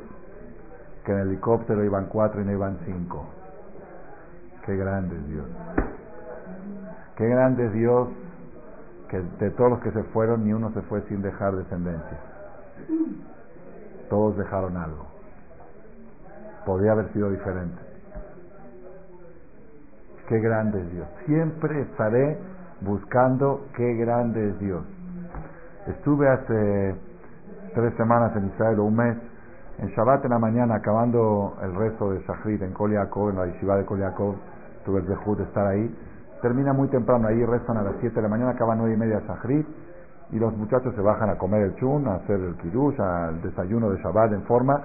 [1.05, 3.27] que en el helicóptero iban cuatro y no iban cinco.
[4.67, 5.47] Qué grande es Dios.
[7.17, 8.09] Qué grande es Dios
[9.11, 12.19] que de todos los que se fueron ni uno se fue sin dejar descendencia.
[14.09, 15.07] Todos dejaron algo.
[16.65, 17.77] Podría haber sido diferente.
[20.29, 21.09] Qué grande es Dios.
[21.27, 22.39] Siempre estaré
[22.83, 24.85] buscando qué grande es Dios.
[25.89, 26.95] Estuve hace
[27.75, 29.17] tres semanas en Israel o un mes,
[29.79, 33.77] en Shabbat en la mañana, acabando el rezo de Shachrit en Koliakov, en la yeshiva
[33.77, 34.37] de Koliakov,
[34.85, 35.93] tuve el dejud de estar ahí.
[36.41, 38.97] Termina muy temprano, ahí rezan a las 7 de la mañana, acaba a 9 y
[38.97, 39.67] media Shachrit,
[40.33, 43.91] y los muchachos se bajan a comer el chun, a hacer el kirush, al desayuno
[43.91, 44.81] de Shabbat en forma.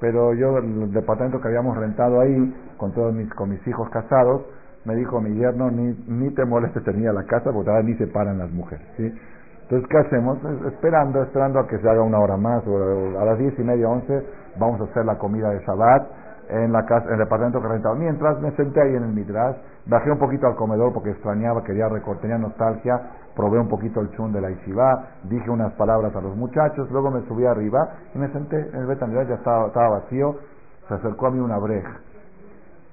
[0.00, 4.42] Pero yo, el departamento que habíamos rentado ahí, con todos mis, con mis hijos casados,
[4.84, 8.08] me dijo mi yerno, ni, ni te molestes tenía la casa, porque todavía ni se
[8.08, 8.84] paran las mujeres.
[8.96, 9.12] ¿sí?
[9.62, 10.38] Entonces, ¿qué hacemos?
[10.66, 13.88] Esperando, esperando a que se haga una hora más, o a las diez y media,
[13.88, 14.26] once,
[14.58, 16.08] vamos a hacer la comida de Shabbat
[16.48, 17.94] en la casa, en el departamento que rentaba.
[17.94, 21.88] Mientras me senté ahí en el Midrash, bajé un poquito al comedor porque extrañaba, quería
[21.88, 23.00] recordar, tenía nostalgia,
[23.34, 27.10] probé un poquito el chun de la Ishiva, dije unas palabras a los muchachos, luego
[27.10, 30.36] me subí arriba y me senté en el Betamidrash, ya estaba, vacío,
[30.88, 31.84] se acercó a mí una brej,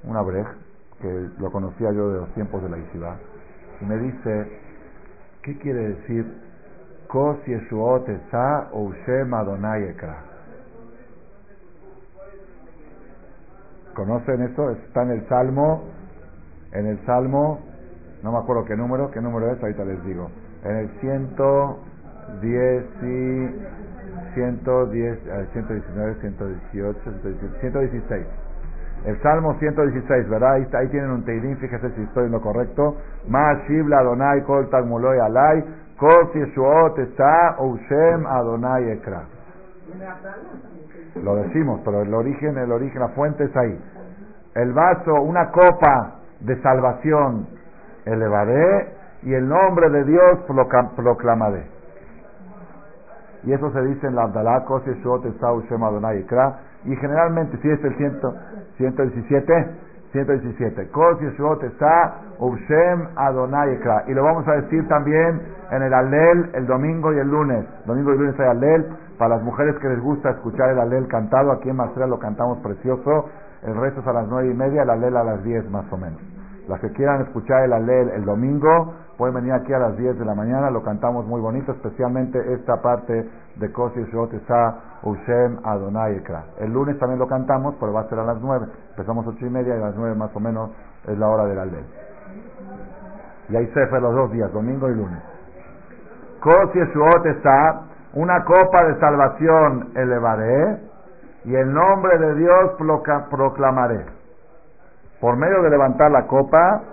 [0.03, 0.47] una brej,
[1.01, 3.15] que lo conocía yo de los tiempos de la Ishiva,
[3.81, 4.59] y me dice,
[5.41, 6.49] ¿qué quiere decir
[7.09, 10.28] Kos Yeshuot Esa Ushem Adonai Ekra.
[13.99, 14.71] ¿Conocen eso?
[14.71, 15.83] Está en el Salmo,
[16.71, 17.59] en el Salmo,
[18.23, 20.31] no me acuerdo qué número, qué número es, ahorita les digo.
[20.63, 23.49] En el 110 y
[24.35, 25.19] 110,
[25.51, 26.99] 119, 118,
[27.59, 28.25] 116.
[29.03, 30.53] El Salmo 116, ¿verdad?
[30.53, 32.95] Ahí, ahí tienen un teilín, fíjese si estoy en lo correcto.
[33.27, 35.61] Ma Shibla Adonai Kol Tagmuloy Alay
[35.97, 39.23] Kos Yeshuot está Oushem Adonai Ekra.
[41.15, 43.79] Lo decimos, pero el origen, el origen, la fuente es ahí.
[44.55, 47.47] El vaso, una copa de salvación
[48.05, 48.93] elevaré
[49.23, 50.39] y el nombre de Dios
[50.95, 51.65] proclamaré.
[53.43, 56.25] Y eso se dice en la Abdalá, Kos Yeshuot está Oushem Adonai.
[56.85, 57.95] Y generalmente, si es el
[58.77, 59.67] 117,
[60.11, 60.89] 117.
[60.89, 61.19] Kos
[63.15, 63.79] Adonai.
[64.07, 65.41] Y lo vamos a decir también
[65.71, 67.65] en el Alel el domingo y el lunes.
[67.85, 68.85] Domingo y lunes hay Alel.
[69.17, 72.59] Para las mujeres que les gusta escuchar el Alel cantado, aquí en Mastrera lo cantamos
[72.59, 73.29] precioso.
[73.63, 75.97] El resto es a las nueve y media, el Alel a las diez más o
[75.97, 76.21] menos.
[76.67, 80.23] Las que quieran escuchar el Alel el domingo, pueden venir aquí a las diez de
[80.23, 84.31] la mañana, lo cantamos muy bonito, especialmente esta parte de Kosi Shot
[85.03, 86.45] Ushem Adonai Ekra.
[86.57, 88.67] El lunes también lo cantamos, pero va a ser a las nueve.
[88.91, 90.71] Empezamos ocho y media y a las nueve más o menos
[91.05, 91.83] es la hora del Alel.
[93.49, 95.21] Y ahí se fue los dos días, domingo y lunes.
[96.39, 97.81] Kos Yeshuot está,
[98.13, 100.79] una copa de salvación elevaré
[101.43, 102.71] y el nombre de Dios
[103.29, 104.05] proclamaré.
[105.19, 106.83] Por medio de levantar la copa,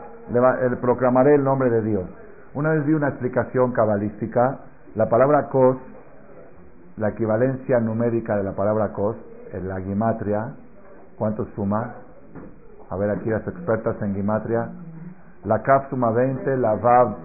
[0.81, 2.05] proclamaré el nombre de Dios.
[2.55, 4.59] Una vez vi una explicación cabalística,
[4.95, 5.77] la palabra kos,
[6.97, 9.17] la equivalencia numérica de la palabra kos,
[9.53, 10.55] en la gimatria,
[11.19, 11.95] ¿cuánto suma?
[12.89, 14.71] A ver aquí las expertas en gimatria.
[15.45, 17.17] La kaf suma 20, la vav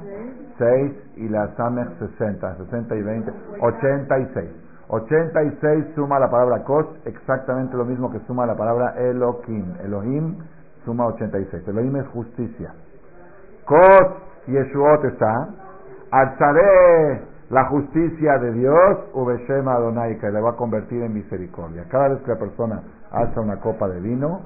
[0.58, 4.50] 6 y la Samech 60, 60 y 20, 86.
[4.90, 9.66] 86 suma la palabra Kos, exactamente lo mismo que suma la palabra Elohim.
[9.84, 10.36] Elohim
[10.84, 11.68] suma 86.
[11.68, 12.74] Elohim es justicia.
[13.72, 14.08] Kos
[14.48, 15.50] Yeshuot está.
[16.12, 21.86] Alzaré la justicia de Dios, Ubeshema Adonai, que le va a convertir en misericordia.
[21.90, 24.42] Cada vez que la persona alza una copa de vino,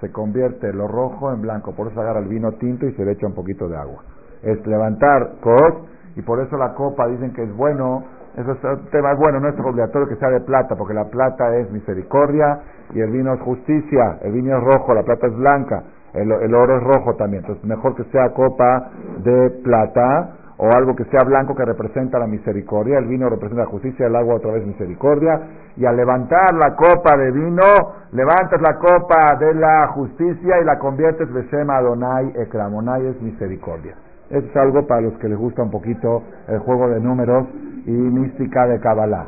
[0.00, 1.74] se convierte lo rojo en blanco.
[1.74, 4.04] Por eso agarra el vino tinto y se le echa un poquito de agua
[4.44, 5.74] es levantar cos,
[6.16, 8.04] y por eso la copa dicen que es bueno,
[8.36, 11.56] eso es un tema bueno, no es obligatorio que sea de plata, porque la plata
[11.56, 12.60] es misericordia
[12.92, 15.82] y el vino es justicia, el vino es rojo, la plata es blanca,
[16.14, 18.90] el, oro es rojo también, entonces mejor que sea copa
[19.22, 24.06] de plata o algo que sea blanco que representa la misericordia, el vino representa justicia,
[24.06, 25.40] el agua otra vez misericordia,
[25.76, 27.66] y al levantar la copa de vino,
[28.12, 33.96] levantas la copa de la justicia y la conviertes Besema Adonai Ekramonai es misericordia
[34.30, 37.46] es algo para los que les gusta un poquito el juego de números
[37.86, 39.26] y mística de Kabbalah.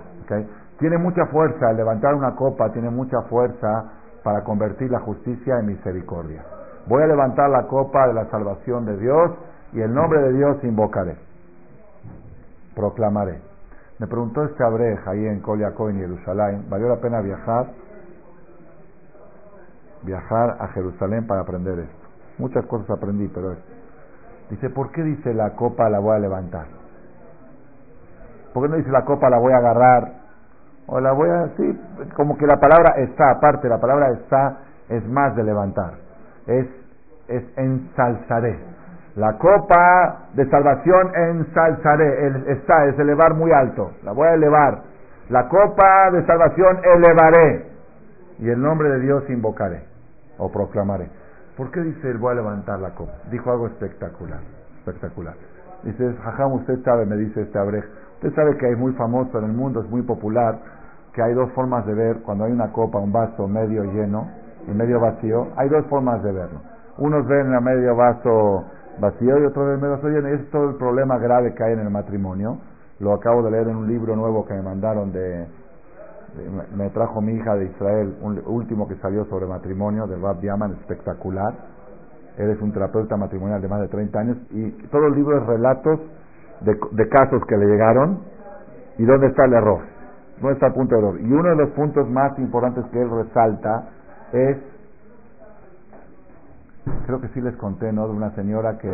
[0.78, 6.42] Tiene mucha fuerza, levantar una copa tiene mucha fuerza para convertir la justicia en misericordia.
[6.86, 9.32] Voy a levantar la copa de la salvación de Dios
[9.72, 11.16] y el nombre de Dios invocaré.
[12.74, 13.40] Proclamaré.
[13.98, 17.66] Me preguntó este abrej ahí en Koliakó, en Jerusalén, ¿valió la pena viajar?
[20.02, 22.06] Viajar a Jerusalén para aprender esto.
[22.38, 23.72] Muchas cosas aprendí, pero esto.
[24.50, 26.66] Dice, ¿por qué dice la copa la voy a levantar?
[28.52, 30.12] ¿Por qué no dice la copa la voy a agarrar
[30.86, 31.80] O la voy a, sí,
[32.14, 36.05] como que la palabra está, aparte, la palabra está es más de levantar.
[36.46, 36.66] Es,
[37.28, 38.58] es ensalzaré.
[39.16, 42.52] La copa de salvación ensalzaré.
[42.52, 43.92] Está, es elevar muy alto.
[44.04, 44.82] La voy a elevar.
[45.30, 47.66] La copa de salvación elevaré.
[48.38, 49.84] Y el nombre de Dios invocaré
[50.38, 51.08] o proclamaré.
[51.56, 53.12] ¿Por qué dice él voy a levantar la copa?
[53.30, 54.40] Dijo algo espectacular.
[54.80, 55.34] Espectacular.
[55.82, 57.84] Dice, jajam, usted sabe, me dice este abrej.
[58.16, 60.58] Usted sabe que es muy famoso en el mundo, es muy popular,
[61.14, 64.28] que hay dos formas de ver cuando hay una copa, un vaso medio lleno
[64.66, 65.48] y medio vacío.
[65.56, 66.60] Hay dos formas de verlo.
[66.98, 68.64] Unos ven a medio vaso
[69.00, 70.28] vacío y otros ven medio vaso lleno.
[70.30, 72.58] Y es todo el problema grave que hay en el matrimonio.
[72.98, 75.46] Lo acabo de leer en un libro nuevo que me mandaron de,
[76.74, 80.72] me trajo mi hija de Israel, un último que salió sobre matrimonio, de Rab Diaman,
[80.80, 81.54] espectacular.
[82.36, 85.46] Él es un terapeuta matrimonial de más de 30 años y todo el libro es
[85.46, 86.00] relatos
[86.60, 88.20] de, de casos que le llegaron
[88.98, 89.80] y dónde está el error,
[90.40, 91.20] dónde está el punto de error.
[91.20, 93.88] Y uno de los puntos más importantes que él resalta
[94.32, 94.56] es,
[97.06, 98.06] creo que sí les conté, ¿no?
[98.08, 98.92] De una señora que,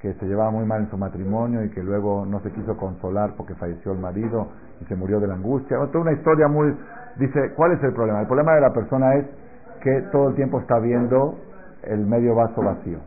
[0.00, 3.34] que se llevaba muy mal en su matrimonio y que luego no se quiso consolar
[3.36, 4.48] porque falleció el marido
[4.80, 5.78] y se murió de la angustia.
[5.78, 6.76] Toda una historia muy...
[7.16, 8.20] Dice, ¿cuál es el problema?
[8.20, 9.26] El problema de la persona es
[9.80, 11.38] que todo el tiempo está viendo
[11.84, 12.98] el medio vaso vacío.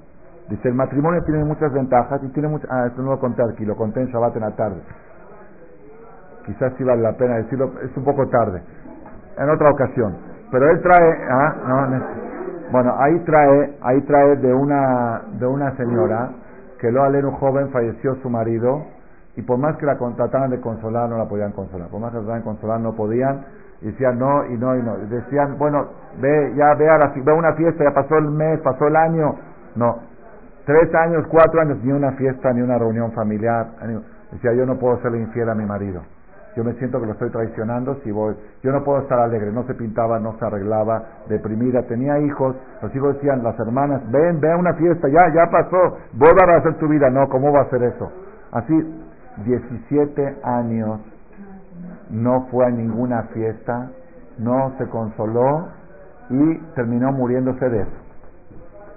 [0.50, 2.70] Dice, el matrimonio tiene muchas ventajas y tiene muchas...
[2.72, 4.82] Ah, esto no lo conté aquí, lo conté en Shabbat en la tarde.
[6.46, 8.62] Quizás sí vale la pena decirlo, es un poco tarde.
[9.38, 10.37] En otra ocasión.
[10.52, 11.28] Pero él trae...
[11.30, 12.28] Ah, no,
[12.72, 16.32] bueno, ahí trae, ahí trae de una, de una señora
[16.80, 18.84] que lo un joven falleció su marido
[19.36, 21.88] y por más que la contrataran de consolar no la podían consolar.
[21.90, 23.46] Por más que la trataran de consolar no podían
[23.82, 24.98] y decían no y no y no.
[24.98, 25.88] Decían, bueno,
[26.20, 29.36] ve, ya ve a, la, ve una fiesta, ya pasó el mes, pasó el año.
[29.76, 30.00] No,
[30.66, 33.68] tres años, cuatro años, ni una fiesta, ni una reunión familiar.
[34.32, 36.02] Decía, yo no puedo serle infiel a mi marido.
[36.58, 38.36] Yo me siento que lo estoy traicionando si voy.
[38.63, 42.56] Yo no puedo estar alegre, no se pintaba, no se arreglaba, deprimida, tenía hijos.
[42.82, 46.58] Los hijos decían, las hermanas, ven, ve a una fiesta, ya, ya pasó, vuelva a
[46.58, 47.12] hacer tu vida.
[47.12, 48.12] No, ¿cómo va a hacer eso?
[48.52, 48.74] Así,
[49.46, 51.00] 17 años
[52.10, 53.91] no fue a ninguna fiesta,
[54.39, 55.67] no se consoló
[56.32, 57.98] y terminó muriéndose de eso.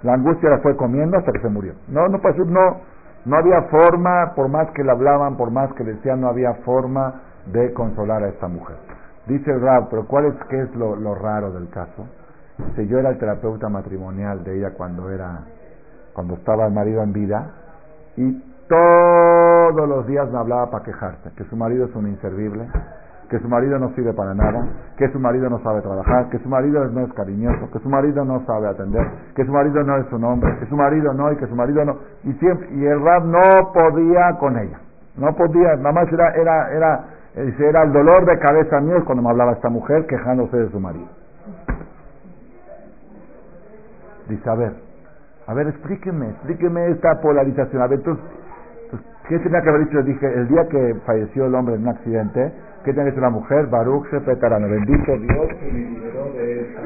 [0.01, 1.73] La angustia la fue comiendo hasta que se murió.
[1.89, 2.77] No, no pasó, no,
[3.25, 6.55] no había forma, por más que le hablaban, por más que le decían, no había
[6.65, 8.77] forma de consolar a esta mujer.
[9.27, 12.05] Dice el Rab, pero ¿cuál es, qué es lo, lo raro del caso?
[12.75, 15.39] Si yo era el terapeuta matrimonial de ella cuando era,
[16.13, 17.51] cuando estaba el marido en vida,
[18.17, 22.67] y todos los días me hablaba para quejarse, que su marido es un inservible,
[23.31, 26.49] que su marido no sirve para nada, que su marido no sabe trabajar, que su
[26.49, 30.11] marido no es cariñoso, que su marido no sabe atender, que su marido no es
[30.11, 31.97] un hombre, que su marido no y que su marido no.
[32.25, 34.79] Y, siempre, y el rap no podía con ella.
[35.15, 39.29] No podía, nada más era, era, era, era el dolor de cabeza mío cuando me
[39.29, 41.07] hablaba esta mujer quejándose de su marido.
[44.27, 44.73] Dice, a ver,
[45.47, 47.81] a ver, explíqueme, explíqueme esta polarización.
[47.81, 48.23] A ver, entonces,
[49.27, 50.03] ¿qué tenía que haber dicho?
[50.03, 52.51] Dije, el día que falleció el hombre en un accidente,
[52.83, 53.67] ¿Qué tiene que decir la mujer?
[53.67, 54.67] Baruch se petarano.
[54.67, 56.81] Bendito Dios que me liberó de esta.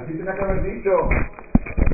[0.00, 0.90] Así tiene que haber dicho.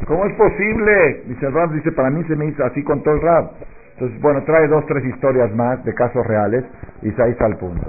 [0.06, 1.22] ¿Cómo es posible?
[1.26, 3.52] Dice el dice, para mí se me hizo así con todo el Rab.
[3.94, 6.64] Entonces, bueno, trae dos, tres historias más de casos reales
[7.02, 7.88] y se ahí está el punto.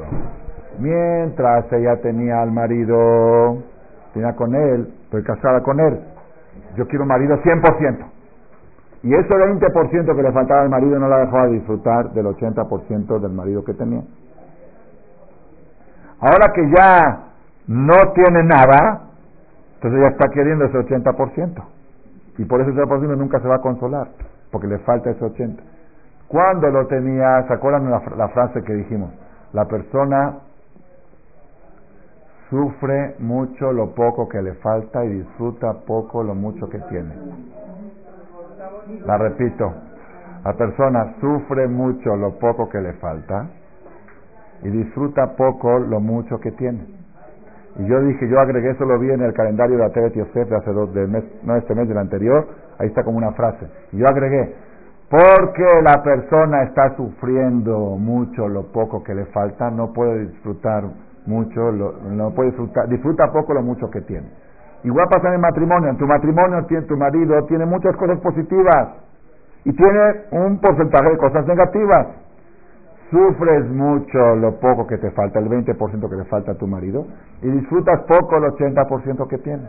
[0.79, 3.63] Mientras ella tenía al marido,
[4.13, 5.99] tenía con él, estoy casada con él,
[6.75, 8.05] yo quiero marido 100%.
[9.01, 13.31] Y ese 20% que le faltaba al marido no la dejaba disfrutar del 80% del
[13.31, 14.01] marido que tenía.
[16.19, 17.25] Ahora que ya
[17.67, 19.09] no tiene nada,
[19.75, 21.63] entonces ya está queriendo ese 80%.
[22.37, 24.09] Y por ese 80% nunca se va a consolar,
[24.51, 25.74] porque le falta ese 80%.
[26.27, 29.11] Cuando lo tenía, ¿se acuerdan la, la frase que dijimos?
[29.53, 30.39] La persona
[32.49, 37.13] sufre mucho lo poco que le falta y disfruta poco lo mucho que tiene.
[39.05, 39.73] La repito,
[40.43, 43.49] la persona sufre mucho lo poco que le falta
[44.61, 46.85] y disfruta poco lo mucho que tiene.
[47.77, 50.55] Y yo dije, yo agregué eso, lo vi en el calendario de la TV de
[50.55, 52.47] hace dos, de mes, no este mes, del anterior,
[52.77, 53.67] ahí está como una frase.
[53.91, 54.55] Y yo agregué,
[55.09, 60.83] porque la persona está sufriendo mucho lo poco que le falta, no puede disfrutar
[61.25, 64.27] mucho, no puede disfrutar, disfruta poco lo mucho que tiene.
[64.83, 65.89] Igual pasa en el matrimonio.
[65.89, 68.89] En tu matrimonio tiene, tu marido tiene muchas cosas positivas
[69.63, 72.07] y tiene un porcentaje de cosas negativas.
[73.09, 77.05] Sufres mucho lo poco que te falta, el 20% que te falta a tu marido,
[77.41, 79.63] y disfrutas poco el 80% que tiene.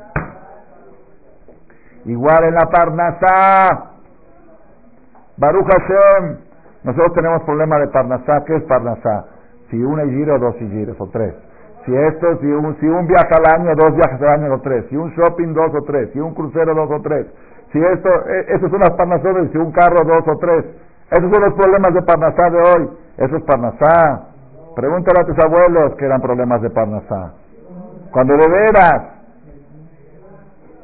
[2.06, 3.95] Igual en la Parnasá,
[5.38, 6.38] Baruch Hashem,
[6.84, 8.44] Nosotros tenemos problema de Parnasá.
[8.46, 9.26] ¿Qué es Parnasá?
[9.70, 11.34] Si una giro, dos giros o tres.
[11.84, 14.86] Si esto, si un, si un viaje al año, dos viajes al año o tres.
[14.88, 16.10] Si un shopping, dos o tres.
[16.12, 17.26] Si un crucero, dos o tres.
[17.72, 19.50] Si esto, eh, esos son las Parnasones.
[19.50, 20.64] Si un carro, dos o tres.
[21.10, 22.90] Esos son los problemas de Parnasá de hoy.
[23.18, 24.28] Eso es Parnasá.
[24.74, 27.32] Pregúntale a tus abuelos que eran problemas de Parnasá.
[28.12, 29.02] Cuando de veras,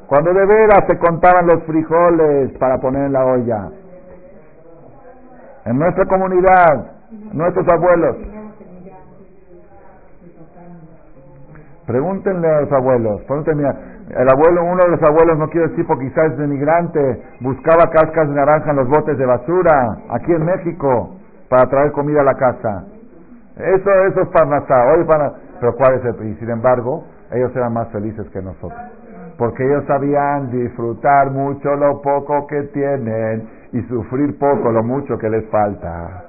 [0.09, 3.70] cuando de veras se contaban los frijoles para poner en la olla.
[5.65, 6.93] En nuestra comunidad,
[7.33, 8.17] nuestros abuelos.
[11.87, 13.23] Pregúntenle a los abuelos.
[13.23, 13.69] Pregúntenle,
[14.11, 18.29] el abuelo, uno de los abuelos, no quiero decir porque quizás es denigrante, buscaba cascas
[18.29, 21.17] de naranja en los botes de basura, aquí en México,
[21.49, 22.85] para traer comida a la casa.
[23.57, 24.93] Eso, eso es Parnasá.
[24.93, 28.81] Hoy para, pero cuál es el, y sin embargo, ellos eran más felices que nosotros.
[29.39, 35.29] Porque ellos sabían disfrutar mucho lo poco que tienen y sufrir poco lo mucho que
[35.31, 36.25] les falta.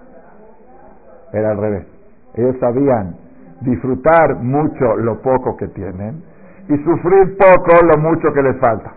[1.33, 1.87] Era al revés.
[2.35, 3.15] Ellos sabían
[3.61, 6.23] disfrutar mucho lo poco que tienen
[6.67, 8.93] y sufrir poco lo mucho que les falta.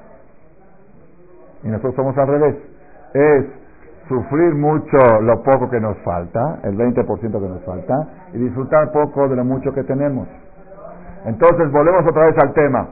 [1.64, 2.56] Y nosotros somos al revés.
[3.14, 3.46] Es
[4.08, 7.94] sufrir mucho lo poco que nos falta, el 20% que nos falta,
[8.32, 10.28] y disfrutar poco de lo mucho que tenemos.
[11.24, 12.88] Entonces volvemos otra vez al tema.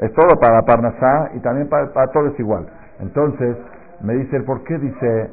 [0.00, 2.66] Es todo para Parnasá y también para, para todo es igual.
[3.00, 3.56] Entonces
[4.00, 5.30] me dice, ¿por qué dice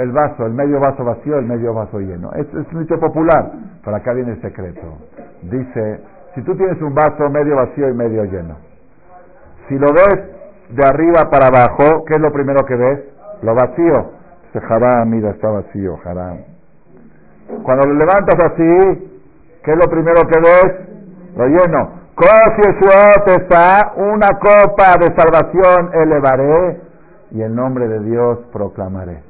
[0.00, 2.30] el vaso, el medio vaso vacío, el medio vaso lleno?
[2.32, 3.52] Es, es un dicho popular,
[3.84, 4.98] pero acá viene el secreto.
[5.42, 6.00] Dice,
[6.34, 8.56] si tú tienes un vaso medio vacío y medio lleno,
[9.68, 10.38] si lo ves
[10.70, 13.00] de arriba para abajo, ¿qué es lo primero que ves?
[13.42, 14.18] Lo vacío.
[14.52, 16.38] Se haram, mira, está vacío, haram.
[17.62, 19.20] Cuando lo levantas así,
[19.62, 20.88] ¿qué es lo primero que ves?
[21.38, 21.98] lo lleno.
[23.26, 26.87] está una copa de salvación elevaré
[27.30, 29.22] y el nombre de Dios proclamaré.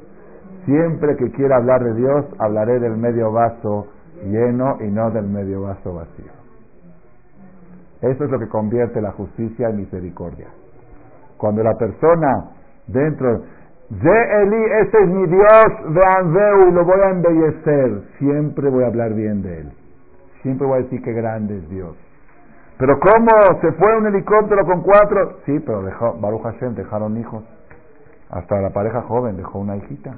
[0.64, 3.86] Siempre que quiera hablar de Dios, hablaré del medio vaso
[4.24, 6.32] lleno y no del medio vaso vacío.
[8.02, 10.46] Eso es lo que convierte la justicia en misericordia.
[11.36, 12.50] Cuando la persona
[12.86, 13.42] dentro
[13.90, 18.84] de Eli, ese es mi Dios, vean, veo y lo voy a embellecer, siempre voy
[18.84, 19.72] a hablar bien de él.
[20.42, 21.96] Siempre voy a decir que grande es Dios.
[22.78, 23.60] Pero ¿cómo?
[23.60, 25.38] ¿Se fue un helicóptero con cuatro?
[25.46, 27.42] Sí, pero dejó, Baruch Hashem dejaron hijos.
[28.30, 30.16] Hasta la pareja joven dejó una hijita.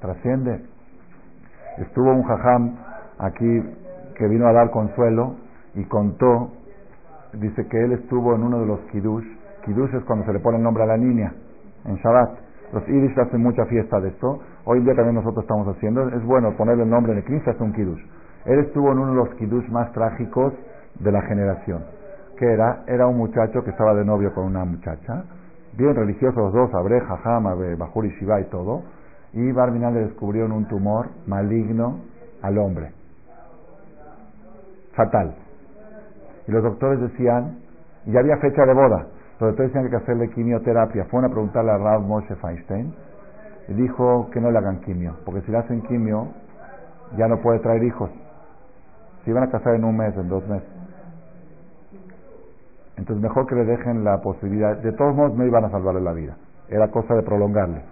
[0.00, 0.64] Trasciende.
[1.78, 2.76] Estuvo un jajam
[3.18, 3.62] aquí
[4.16, 5.36] que vino a dar consuelo
[5.74, 6.50] y contó,
[7.32, 9.26] dice que él estuvo en uno de los kiddush.
[9.64, 11.32] Kiddush es cuando se le pone el nombre a la niña,
[11.84, 12.38] en Shabbat.
[12.72, 14.40] Los Yiddish hacen mucha fiesta de esto.
[14.64, 16.08] Hoy en día también nosotros estamos haciendo.
[16.08, 18.02] Es bueno ponerle el nombre en el Cristo, es un kiddush.
[18.46, 20.54] Él estuvo en uno de los kiddush más trágicos
[20.98, 21.84] de la generación.
[22.38, 22.82] que era?
[22.86, 25.22] Era un muchacho que estaba de novio con una muchacha.
[25.76, 27.44] Bien religiosos los dos, Abre, Jajam,
[27.78, 28.82] Bajur y Shiva y todo.
[29.32, 32.00] Y Barminal le descubrieron un tumor maligno
[32.42, 32.92] al hombre.
[34.94, 35.34] Fatal.
[36.46, 37.58] Y los doctores decían,
[38.04, 39.06] y ya había fecha de boda,
[39.40, 41.04] los doctores decían que hacerle quimioterapia.
[41.06, 42.94] Fueron a preguntarle a Rav Moshe Feinstein
[43.68, 46.28] y dijo que no le hagan quimio, porque si le hacen quimio
[47.16, 48.10] ya no puede traer hijos.
[49.24, 50.71] Se iban a casar en un mes, en dos meses.
[52.96, 56.12] Entonces mejor que le dejen la posibilidad, de todos modos no iban a salvarle la
[56.12, 56.36] vida,
[56.68, 57.82] era cosa de prolongarle.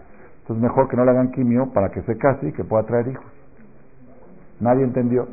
[0.43, 3.09] Entonces mejor que no le hagan quimio para que se case y que pueda traer
[3.09, 3.27] hijos.
[4.61, 5.27] Nadie entendió.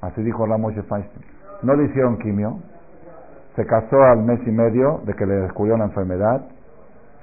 [0.00, 1.24] Así dijo Ramos Feinstein.
[1.62, 2.58] No le hicieron quimio,
[3.56, 6.42] se casó al mes y medio de que le descubrió la enfermedad,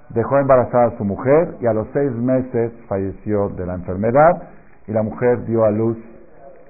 [0.10, 4.44] dejó embarazada a su mujer y a los seis meses falleció de la enfermedad
[4.88, 5.98] y la mujer dio a luz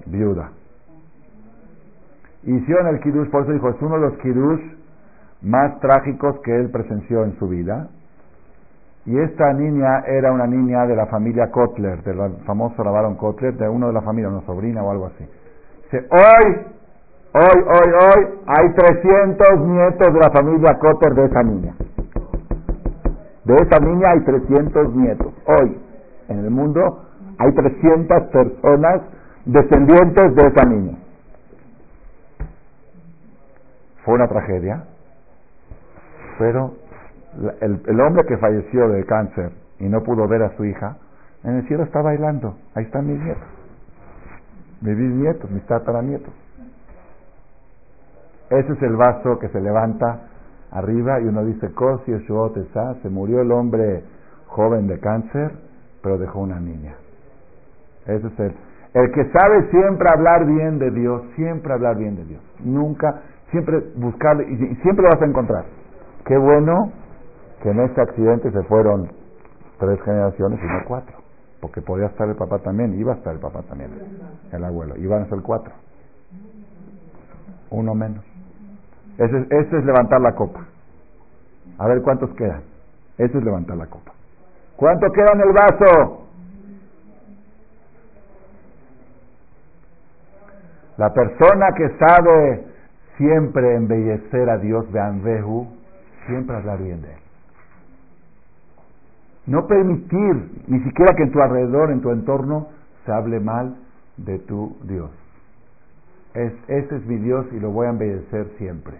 [0.06, 0.50] viuda.
[2.42, 4.81] Hicieron el kiddush, por eso dijo, es uno de los kiddush
[5.42, 7.88] más trágicos que él presenció en su vida.
[9.04, 13.68] Y esta niña era una niña de la familia Kotler, del famoso Rabaron Kotler, de
[13.68, 15.24] uno de la familia, una sobrina o algo así.
[15.84, 16.66] Dice, hoy,
[17.34, 21.74] hoy, hoy, hoy, hay 300 nietos de la familia Kotler de esa niña.
[23.44, 25.32] De esa niña hay 300 nietos.
[25.46, 25.76] Hoy,
[26.28, 27.02] en el mundo,
[27.38, 29.02] hay 300 personas
[29.44, 30.98] descendientes de esa niña.
[34.04, 34.84] Fue una tragedia,
[36.38, 36.74] pero
[37.60, 40.96] el, hombre que falleció de cáncer y no pudo ver a su hija,
[41.44, 42.56] en el cielo está bailando.
[42.74, 43.48] Ahí están mis nietos,
[44.80, 46.32] mis bisnietos, mis tataranietos.
[48.50, 50.28] Ese es el vaso que se levanta
[50.70, 51.70] arriba y uno dice,
[53.02, 54.04] se murió el hombre
[54.46, 55.52] joven de cáncer,
[56.02, 56.94] pero dejó una niña.
[58.06, 58.54] Ese es el,
[58.94, 62.42] el que sabe siempre hablar bien de Dios, siempre hablar bien de Dios.
[62.62, 63.22] Nunca
[63.52, 65.64] Siempre buscarle y, siempre lo vas a encontrar.
[66.24, 66.92] Qué bueno
[67.62, 69.10] que en este accidente se fueron
[69.78, 71.16] tres generaciones y no cuatro.
[71.60, 73.90] Porque podía estar el papá también, iba a estar el papá también,
[74.52, 74.96] el abuelo.
[74.96, 75.72] Iban a ser cuatro.
[77.70, 78.24] Uno menos.
[79.18, 80.66] Ese, ese es levantar la copa.
[81.78, 82.62] A ver cuántos quedan.
[83.18, 84.12] Eso es levantar la copa.
[84.76, 86.22] ¿Cuánto queda en el vaso?
[90.96, 92.64] La persona que sabe
[93.16, 95.68] siempre embellecer a Dios, Behu,
[96.26, 97.20] siempre hablar bien de él.
[99.46, 102.68] No permitir ni siquiera que en tu alrededor, en tu entorno,
[103.04, 103.76] se hable mal
[104.16, 105.10] de tu Dios.
[106.34, 108.98] Es, ese es mi Dios y lo voy a embellecer siempre.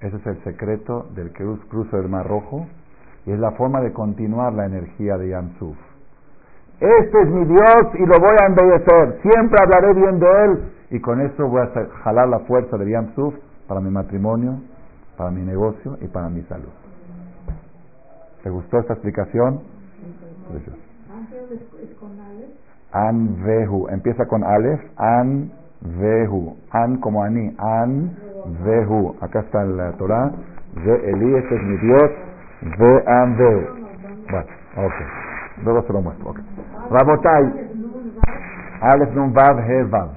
[0.00, 2.66] Ese es el secreto del cruz, cruce del Mar Rojo
[3.26, 5.76] y es la forma de continuar la energía de Yamsuf.
[6.80, 9.20] Este es mi Dios y lo voy a embellecer.
[9.22, 13.34] Siempre hablaré bien de él y con eso voy a jalar la fuerza de Yamsuf
[13.68, 14.60] para mi matrimonio,
[15.22, 16.72] para mi negocio y para mi salud.
[18.42, 19.60] ¿Te gustó esta explicación?
[22.90, 23.86] An Vehu.
[23.90, 24.80] Empieza con Aleph.
[24.96, 26.56] An Vehu.
[26.72, 27.54] An como Ani.
[27.56, 28.16] An
[28.64, 29.14] Vehu.
[29.20, 30.32] Acá está la Torah.
[30.74, 32.10] Ve Eli, este es mi Dios.
[32.80, 33.60] Ve An Vehu.
[34.28, 34.46] Bueno,
[34.76, 35.62] ok.
[35.62, 36.30] Luego se lo muestro.
[36.30, 36.44] Okay.
[36.90, 37.70] Rabotai.
[38.80, 40.10] Aleph Nun Vav He Vav.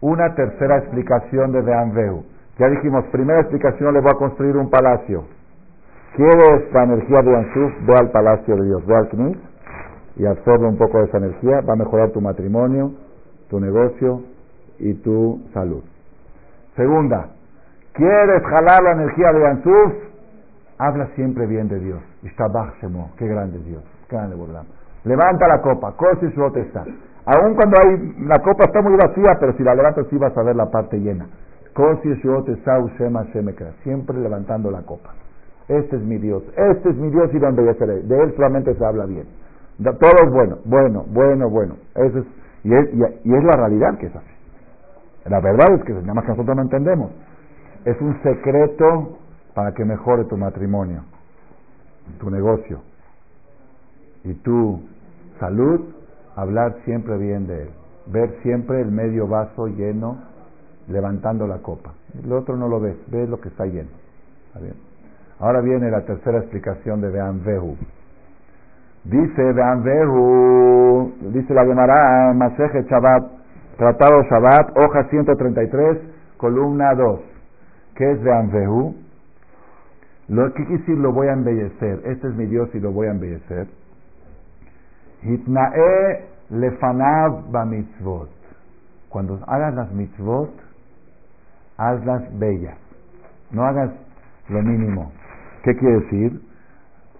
[0.00, 2.35] Una tercera explicación de Vean Vehu.
[2.58, 5.24] Ya dijimos, primera explicación, le voy a construir un palacio.
[6.16, 7.72] ¿Quieres la energía de Yansuf?
[7.86, 9.36] Ve al palacio de Dios, ve al Knis
[10.16, 11.60] y absorbe un poco de esa energía.
[11.60, 12.92] Va a mejorar tu matrimonio,
[13.50, 14.22] tu negocio
[14.78, 15.82] y tu salud.
[16.76, 17.28] Segunda,
[17.92, 19.92] ¿quieres jalar la energía de Yansuf?
[20.78, 22.00] Habla siempre bien de Dios.
[22.22, 24.36] Qué grande Dios, qué grande
[25.04, 26.40] Levanta la copa, y su.
[26.40, 30.42] Aún cuando hay, la copa está muy vacía, pero si la levantas sí vas a
[30.42, 31.26] ver la parte llena.
[33.82, 35.14] Siempre levantando la copa.
[35.68, 38.02] Este es mi Dios, este es mi Dios y lo embelleceré.
[38.02, 39.26] De él solamente se habla bien.
[39.82, 41.74] Todo es bueno, bueno, bueno, bueno.
[41.94, 42.24] Eso es,
[42.64, 44.34] y, es, y, es la realidad que es así.
[45.26, 47.10] La verdad es que nada más que nosotros no entendemos.
[47.84, 49.18] Es un secreto
[49.54, 51.02] para que mejore tu matrimonio,
[52.20, 52.80] tu negocio
[54.24, 54.80] y tu
[55.40, 55.80] salud,
[56.36, 57.68] hablar siempre bien de él.
[58.06, 60.18] Ver siempre el medio vaso lleno,
[60.88, 61.92] levantando la copa.
[62.22, 63.90] El otro no lo ves, ves lo que está lleno.
[65.38, 67.76] Ahora viene la tercera explicación de Bean Vehu.
[69.04, 73.24] Dice Bean Vehu, dice la Gemara, Maseje Shabbat,
[73.76, 75.98] Tratado Shabbat, hoja 133,
[76.38, 77.20] columna 2.
[77.94, 78.94] ¿Qué es Bean Vehu?
[80.28, 82.00] Lo que decir lo voy a embellecer.
[82.04, 83.68] Este es mi Dios y lo voy a embellecer.
[85.22, 88.28] Hitnae lefanav ba mitzvot.
[89.08, 90.50] Cuando hagas las mitzvot,
[91.76, 92.76] hazlas bellas.
[93.50, 93.90] No hagas
[94.48, 95.12] lo mínimo.
[95.62, 96.40] ¿Qué quiere decir?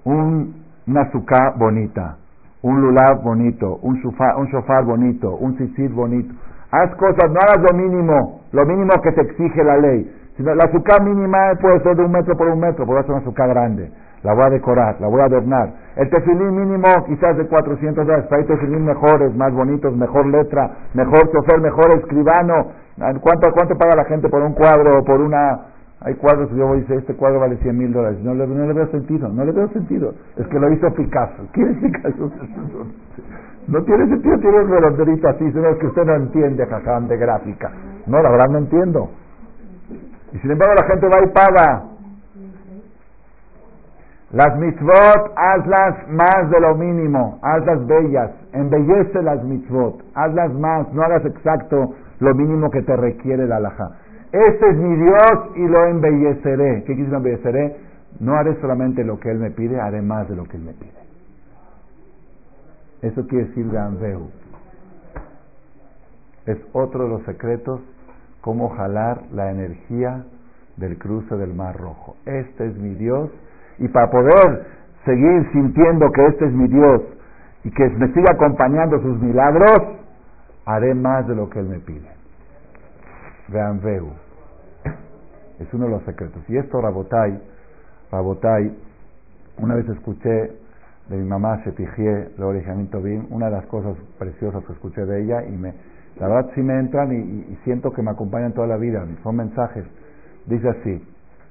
[0.05, 1.11] Un, una
[1.57, 2.17] bonita,
[2.63, 6.35] un lulav bonito, un shofar, un bonito, un sisid bonito.
[6.71, 10.13] Haz cosas, no hagas lo mínimo, lo mínimo que te exige la ley.
[10.37, 13.21] Sino la azúcar mínima puede ser de un metro por un metro, puede ser una
[13.21, 13.91] azúcar grande.
[14.27, 15.73] La voy a decorar, la voy a adornar.
[15.95, 21.31] El tefilín mínimo quizás de 400 dólares, hay tefilín mejores, más bonitos, mejor letra, mejor
[21.31, 22.73] chofer, mejor escribano.
[22.97, 26.67] ¿Cuánto, ¿Cuánto paga la gente por un cuadro o por una hay cuadros que yo
[26.67, 28.19] voy a decir, este cuadro vale 100 mil dólares.
[28.21, 30.13] No le, veo sentido, no le veo sentido.
[30.37, 31.43] Es que lo hizo Picasso.
[31.53, 32.31] ¿Quién es Picasso?
[33.69, 37.17] No tiene sentido, tiene un redonderito así, sino es que usted no entiende, jajam, de
[37.17, 37.73] gráfica.
[38.07, 39.09] No, la verdad no entiendo.
[40.33, 41.96] Y sin embargo la gente va y paga.
[44.33, 51.03] Las mitzvot, hazlas más de lo mínimo, hazlas bellas, embellece las mitzvot, hazlas más, no
[51.03, 53.99] hagas exacto lo mínimo que te requiere la alhaja.
[54.33, 56.83] Este es mi Dios y lo embelleceré.
[56.85, 57.77] ¿Qué decir embelleceré?
[58.19, 60.73] No haré solamente lo que Él me pide, haré más de lo que Él me
[60.73, 60.93] pide.
[63.03, 64.29] Eso quiere decir Ganveu.
[66.47, 67.81] Es otro de los secretos,
[68.41, 70.25] cómo jalar la energía
[70.77, 72.17] del cruce del Mar Rojo.
[72.27, 73.31] Este es mi Dios
[73.79, 74.67] y para poder
[75.05, 77.03] seguir sintiendo que este es mi Dios
[77.65, 79.81] y que me siga acompañando sus milagros,
[80.65, 82.09] haré más de lo que Él me pide.
[83.49, 84.09] Vean Veu.
[85.59, 86.43] Es uno de los secretos.
[86.49, 87.41] Y esto Rabotai,
[88.11, 88.77] Rabotai,
[89.59, 90.53] una vez escuché
[91.09, 95.45] de mi mamá Shetigie, originamiento Tobin, una de las cosas preciosas que escuché de ella
[95.45, 95.73] y me,
[96.19, 99.85] la verdad sí me entran y, siento que me acompañan toda la vida, son mensajes.
[100.47, 101.05] Dice así,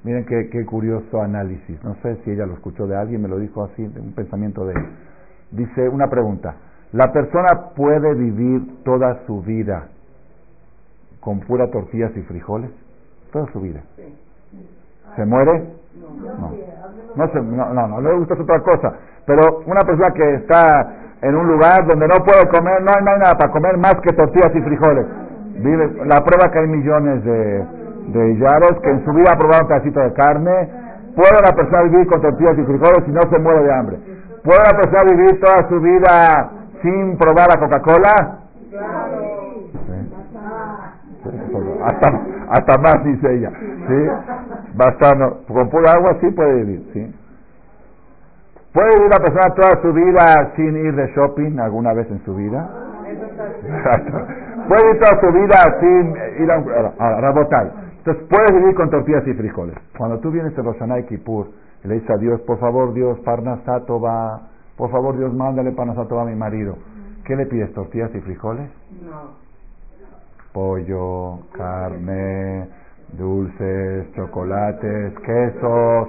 [0.05, 3.39] miren qué, qué, curioso análisis, no sé si ella lo escuchó de alguien, me lo
[3.39, 4.89] dijo así, un pensamiento de ella.
[5.49, 6.55] Dice una pregunta,
[6.91, 9.87] ¿la persona puede vivir toda su vida
[11.19, 12.69] con pura tortillas y frijoles?
[13.31, 13.81] Toda su vida.
[15.15, 15.73] ¿Se muere?
[16.39, 16.53] No.
[17.15, 18.93] No, se, no, no, no, le gusta otra cosa.
[19.25, 23.33] Pero una persona que está en un lugar donde no puede comer, no hay, nada
[23.33, 25.05] para comer más que tortillas y frijoles.
[25.55, 29.63] Vive, la prueba que hay millones de, de illaros que en su vida ha probado
[29.63, 30.69] un pedacito de carne.
[31.15, 33.99] ¿Puede una persona vivir con tortillas y frijoles si no se muere de hambre?
[34.43, 36.51] ¿Puede una persona vivir toda su vida
[36.81, 38.39] sin probar la Coca-Cola?
[41.85, 43.51] Hasta, hasta más dice ella.
[43.87, 44.09] ¿sí?
[44.75, 46.89] Bastante, con pura agua sí puede vivir.
[46.93, 47.15] ¿sí?
[48.73, 52.35] ¿Puede vivir una persona toda su vida sin ir de shopping alguna vez en su
[52.35, 52.69] vida?
[54.67, 56.55] Puede vivir toda su vida sin ir a,
[56.99, 57.31] a,
[58.05, 59.75] Entonces, puedes vivir con tortillas y frijoles.
[59.97, 61.47] Cuando tú vienes a Roshanay Kippur
[61.83, 64.41] y le dices a Dios, por favor, Dios, Parnasato va,
[64.77, 66.77] por favor, Dios, mándale Parnasato a mi marido.
[67.25, 68.69] ¿Qué le pides, tortillas y frijoles?
[69.01, 69.43] No.
[70.53, 72.69] Pollo, carne,
[73.17, 76.07] dulces, chocolates, quesos,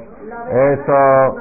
[0.51, 1.37] eso.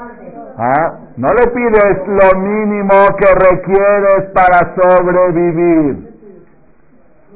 [0.58, 0.99] ¿Ah?
[1.18, 6.05] No le pides lo mínimo que requieres para sobrevivir.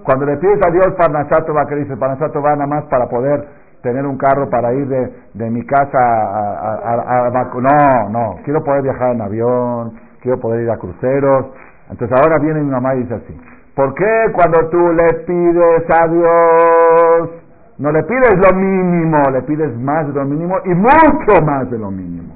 [0.10, 3.48] Cuando le pides a Dios Parnasato va, que dice Parnasato va nada más para poder
[3.84, 8.82] tener un carro para ir de, de mi casa a, a, No, no, quiero poder
[8.82, 11.52] viajar en avión, quiero poder ir a cruceros.
[11.92, 13.40] Entonces ahora viene mi mamá y dice así,
[13.76, 17.30] ¿por qué cuando tú le pides a Dios
[17.78, 21.78] no le pides lo mínimo, le pides más de lo mínimo y mucho más de
[21.78, 22.34] lo mínimo.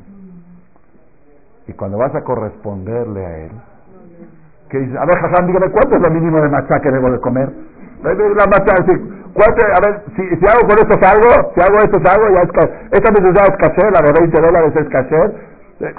[1.67, 3.51] Y cuando vas a corresponderle a él,
[4.73, 7.19] que dices, a ver, Hassan, dígame, ¿cuánto es lo mínimo de matcha que debo de
[7.19, 7.47] comer?
[8.01, 12.49] La matcha, a ver, si, hago con esto salgo, si hago esto salgo, ya es
[12.91, 15.15] esta necesidad es caché, la de 20 dólares es caché.
[15.79, 15.93] Eh,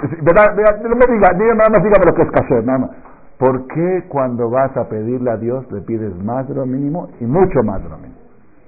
[0.83, 2.89] no me diga, nada más dígame lo que es caché, nada más.
[3.39, 7.25] ¿Por qué cuando vas a pedirle a Dios le pides más de lo mínimo y
[7.25, 8.19] mucho más de lo mínimo?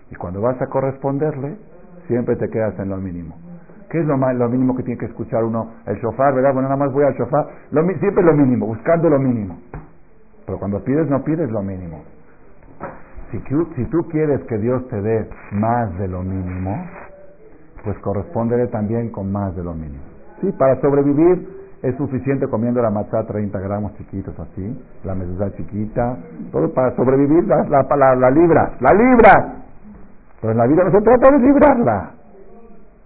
[0.09, 1.57] Y cuando vas a corresponderle,
[2.07, 3.35] siempre te quedas en lo mínimo.
[3.89, 5.71] ¿Qué es lo, lo mínimo que tiene que escuchar uno?
[5.85, 6.53] El shofar, ¿verdad?
[6.53, 7.45] Bueno, nada más voy al shofar.
[7.71, 9.57] Lo, siempre lo mínimo, buscando lo mínimo.
[10.47, 12.03] Pero cuando pides, no pides lo mínimo.
[13.31, 16.87] Si, tú quieres que Dios te dé más de lo mínimo,
[17.83, 20.03] pues correspóndele también con más de lo mínimo.
[20.39, 21.49] Sí, para sobrevivir
[21.83, 26.17] es suficiente comiendo la matzá 30 gramos chiquitos así, la mezuzá chiquita,
[26.53, 29.53] todo para sobrevivir la, la, la libra, la libra.
[30.39, 32.11] Pero en la vida no se trata de librarla.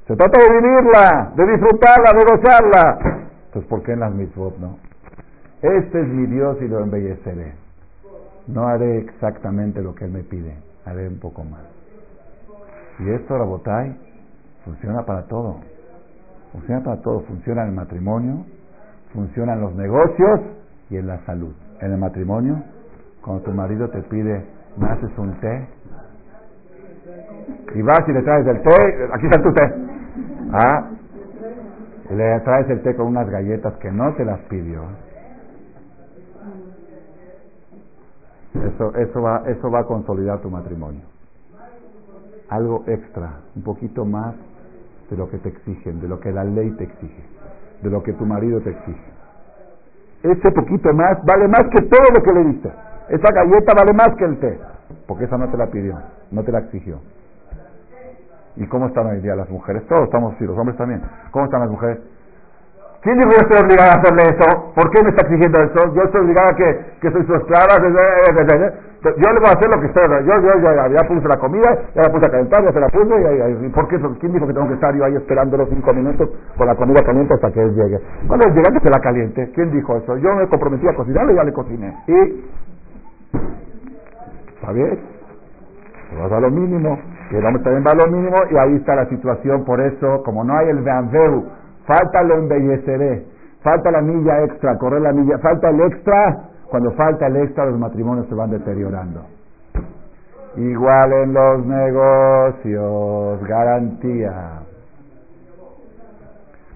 [0.06, 3.00] Se trata de vivirla, de disfrutarla, de gozarla.
[3.46, 4.91] Entonces, ¿por qué en las mitzvot no?
[5.62, 7.54] Este es mi Dios y lo embelleceré.
[8.48, 10.56] No haré exactamente lo que Él me pide,
[10.86, 11.62] haré un poco más.
[13.00, 13.96] Y esto, Rabotai,
[14.66, 15.58] funciona para todo.
[16.52, 17.22] Funciona para todo.
[17.22, 18.46] Funciona en el matrimonio,
[19.14, 20.42] funciona en los negocios
[20.90, 21.54] y en la salud.
[21.80, 22.64] En el matrimonio,
[23.24, 24.46] cuando tu marido te pide,
[24.78, 25.68] ¿me haces un té?
[27.74, 29.64] y vas y le traes el té, aquí está tu té.
[30.52, 30.90] Ah,
[32.10, 34.84] le traes el té con unas galletas que no te las pidió.
[38.54, 41.02] Eso, eso, va, eso va a consolidar tu matrimonio.
[42.50, 44.36] Algo extra, un poquito más
[45.10, 47.24] de lo que te exigen, de lo que la ley te exige,
[47.82, 49.12] de lo que tu marido te exige.
[50.24, 52.72] Ese poquito más vale más que todo lo que le diste.
[53.10, 54.60] Esa galleta vale más que el té,
[55.08, 55.98] porque esa no te la pidió,
[56.32, 57.00] no te la exigió.
[58.58, 59.88] ¿Y cómo están hoy día las mujeres?
[59.88, 61.02] Todos estamos así, los hombres también.
[61.32, 62.00] ¿Cómo están las mujeres?
[63.02, 64.74] ¿Quién dijo yo estoy obligada a hacerle eso?
[64.76, 65.94] ¿Por qué me está exigiendo eso?
[65.96, 66.70] Yo estoy obligada a que,
[67.02, 67.82] que soy su esclava.
[67.82, 70.04] Yo le voy a hacer lo que estoy.
[70.06, 72.90] Yo, yo, ya, ya, puse la comida, ya la puse a calentar, ya se la
[72.90, 73.66] puse.
[73.66, 73.98] Y, ¿por qué?
[74.20, 77.02] ¿Quién dijo que tengo que estar yo ahí esperando los cinco minutos con la comida
[77.02, 78.00] caliente hasta que él llegue?
[78.28, 79.52] Cuando él llegue, que se la caliente.
[79.56, 80.18] ¿Quién dijo eso?
[80.18, 81.98] Yo me comprometí a cocinarle y ya le cociné.
[82.06, 82.46] Y.
[84.62, 85.00] ¿Está bien?
[86.20, 87.00] Vas a lo mínimo.
[87.32, 89.66] Y el hombre también va a lo mínimo y ahí está la situación.
[89.66, 91.46] Por eso, como no hay el Beanveu,
[91.92, 93.26] falta lo embelleceré.
[93.62, 95.38] Falta la milla extra, correr la milla.
[95.40, 96.50] Falta el extra.
[96.70, 99.26] Cuando falta el extra, los matrimonios se van deteriorando.
[100.56, 104.60] Igual en los negocios, garantía.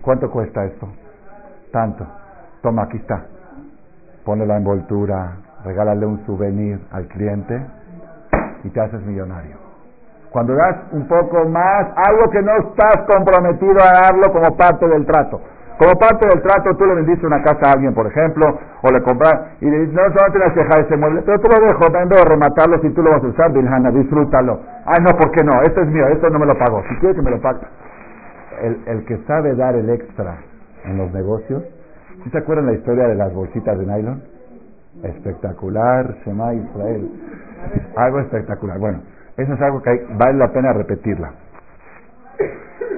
[0.01, 0.87] ¿Cuánto cuesta esto?
[1.71, 2.05] Tanto.
[2.61, 3.25] Toma, aquí está.
[4.23, 7.65] Ponle la envoltura, regálale un souvenir al cliente
[8.63, 9.64] y te haces millonario.
[10.35, 15.05] Cuando das un poco más, algo que no estás comprometido a darlo como parte del
[15.05, 15.39] trato.
[15.79, 18.43] Como parte del trato, tú le vendiste una casa a alguien, por ejemplo,
[18.81, 21.65] o le compras y le dices, no, solamente le dejar ese mueble, pero tú lo
[21.65, 24.59] dejo, en vez de rematarlo, si tú lo vas a usar, Dilhana, disfrútalo.
[24.85, 25.61] Ay, no, ¿por qué no?
[25.61, 26.83] Esto es mío, esto no me lo pago.
[26.89, 27.61] Si quieres que me lo pague.
[28.61, 30.35] El, el que sabe dar el extra
[30.83, 31.63] en los negocios,
[32.25, 34.21] ¿sí se acuerdan la historia de las bolsitas de nylon?
[35.01, 37.09] Espectacular, Shema Israel.
[37.95, 38.79] Algo espectacular.
[38.79, 38.99] Bueno,
[39.37, 41.31] eso es algo que vale la pena repetirla.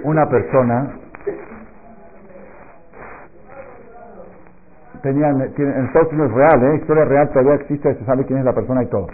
[0.04, 0.94] una persona
[5.02, 6.76] tenían, en Estados Unidos real, ¿eh?
[6.78, 9.08] historia real, todavía existe, se sabe quién es la persona y todo.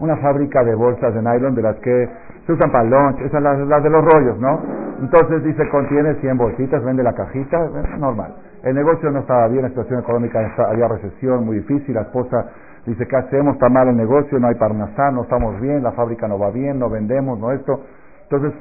[0.00, 2.08] Una fábrica de bolsas de nylon de las que
[2.46, 4.60] se usan para lunch, esas las, las de los rollos, ¿no?
[5.00, 7.58] Entonces dice, contiene 100 bolsitas, vende la cajita,
[7.98, 8.34] normal.
[8.62, 12.46] El negocio no estaba bien, la situación económica había recesión muy difícil, la esposa
[12.86, 13.54] dice, ¿qué hacemos?
[13.54, 16.78] Está mal el negocio, no hay parnasá, no estamos bien, la fábrica no va bien,
[16.78, 17.80] no vendemos, no esto.
[18.22, 18.52] Entonces,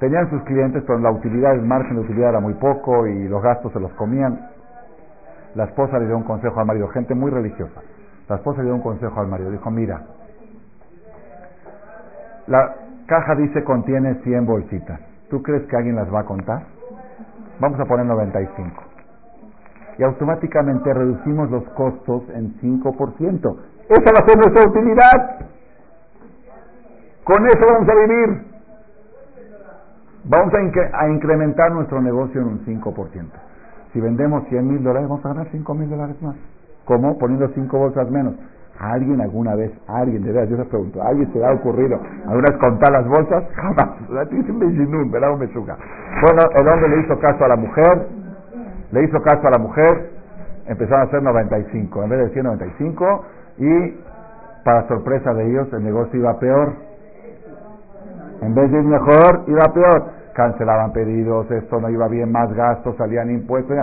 [0.00, 3.42] tenían sus clientes, pero la utilidad, el margen de utilidad era muy poco y los
[3.42, 4.50] gastos se los comían.
[5.54, 7.80] La esposa le dio un consejo al marido, gente muy religiosa.
[8.28, 10.02] La esposa le dio un consejo al marido, dijo, mira,
[12.46, 12.74] la
[13.06, 15.00] caja dice contiene 100 bolsitas.
[15.30, 16.62] ¿Tú crees que alguien las va a contar?
[17.58, 18.85] Vamos a poner 95.
[19.98, 23.56] Y automáticamente reducimos los costos en 5%.
[23.88, 25.46] Esa va a ser nuestra utilidad.
[27.24, 28.56] Con eso vamos a vivir.
[30.24, 33.24] Vamos a, a incrementar nuestro negocio en un 5%.
[33.92, 36.36] Si vendemos 100 mil dólares, vamos a ganar 5 mil dólares más.
[36.84, 37.16] ¿Cómo?
[37.18, 38.34] Poniendo 5 bolsas menos.
[38.78, 41.52] ¿A alguien alguna vez, alguien, de verdad, yo les pregunto, ¿a alguien se le ha
[41.52, 43.44] ocurrido alguna vez contar las bolsas?
[43.54, 43.88] Jamás.
[46.20, 48.06] Bueno, el hombre le hizo caso a la mujer,
[48.92, 50.10] le hizo caso a la mujer,
[50.66, 53.24] empezaron a hacer 95, en vez de 195,
[53.58, 54.00] y
[54.64, 56.74] para sorpresa de ellos, el negocio iba peor.
[58.42, 62.94] En vez de ir mejor, iba peor cancelaban pedidos, esto no iba bien, más gastos,
[62.98, 63.74] salían impuestos.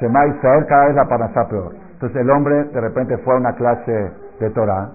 [0.00, 1.74] Se Israel cada vez la panazá peor.
[1.92, 4.90] Entonces el hombre de repente fue a una clase de Torah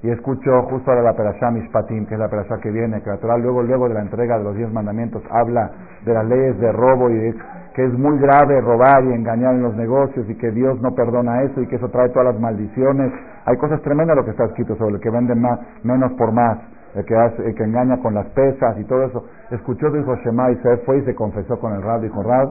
[0.00, 3.18] y escuchó justo ahora la Perashá Mishpatim, que es la Perashá que viene, que la
[3.18, 5.72] Torah luego, luego de la entrega de los diez mandamientos habla
[6.06, 7.34] de las leyes de robo y
[7.78, 11.44] que es muy grave robar y engañar en los negocios y que Dios no perdona
[11.44, 13.12] eso y que eso trae todas las maldiciones.
[13.46, 16.58] Hay cosas tremendas lo que está escrito sobre el que venden más, menos por más
[16.96, 19.24] el que, hace, que engaña con las pesas y todo eso.
[19.52, 22.00] Escuchó, dijo Shema y se fue y se confesó con el Rab.
[22.00, 22.48] Dijo, Rab,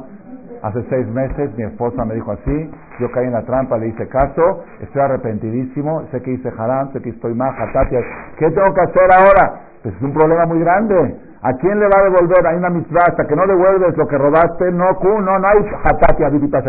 [0.64, 2.72] hace seis meses mi esposa me dijo así,
[3.02, 7.02] yo caí en la trampa, le hice caso, estoy arrepentidísimo, sé que hice haram, sé
[7.02, 8.00] que estoy mal, tatia.
[8.38, 9.60] ¿Qué tengo que hacer ahora?
[9.84, 11.27] Pues es un problema muy grande.
[11.48, 12.46] ¿A quién le va a devolver?
[12.46, 16.24] Hay una mitzvah, hasta que no devuelves lo que robaste, no, no, no hay hatati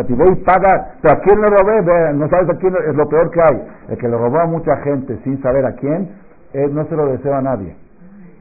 [0.06, 2.12] ti Voy y paga, pero ¿a quién le robé?
[2.14, 3.66] no sabes a quién, es lo peor que hay.
[3.88, 6.12] El que le robó a mucha gente sin saber a quién,
[6.70, 7.74] no se lo deseo a nadie.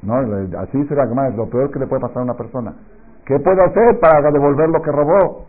[0.04, 0.18] ¿no?
[0.60, 2.74] Así será es lo peor que le puede pasar a una persona.
[3.26, 5.48] ¿Qué puede hacer para devolver lo que robó?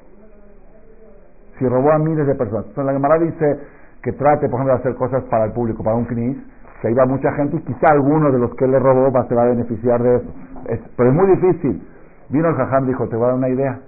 [1.59, 2.64] Si robó a miles de personas.
[2.66, 3.61] Entonces la Gemara dice
[4.03, 6.39] que trate, por ejemplo, de hacer cosas para el público, para un knis,
[6.81, 9.35] que ahí va mucha gente y quizá alguno de los que le robó va, se
[9.35, 10.33] va a beneficiar de eso.
[10.97, 11.83] pero es muy difícil.
[12.31, 13.81] Vino el jajam dijo, te voy a dar una idea.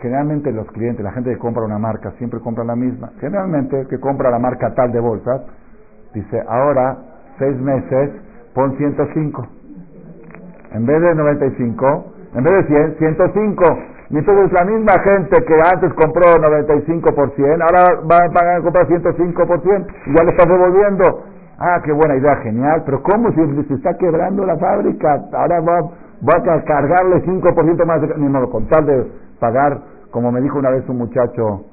[0.00, 3.10] Generalmente los clientes, la gente que compra una marca, siempre compra la misma.
[3.20, 5.42] Generalmente el que compra la marca tal de bolsas,
[6.14, 6.96] dice, ahora
[7.38, 8.10] seis meses,
[8.54, 9.46] pon 105.
[10.72, 12.04] En vez de 95,
[12.34, 13.64] en vez de 100, 105.
[14.10, 18.62] Y entonces la misma gente que antes compró 95 por 100, ahora va a pagar
[18.62, 21.31] comprar 105 por 100 y ya le está devolviendo.
[21.58, 22.82] Ah, qué buena idea, genial.
[22.84, 25.24] Pero ¿cómo si se está quebrando la fábrica?
[25.32, 28.14] Ahora va, va a cargarle 5% más de...
[28.16, 29.80] Ni modo, con tal de pagar,
[30.10, 31.64] como me dijo una vez un muchacho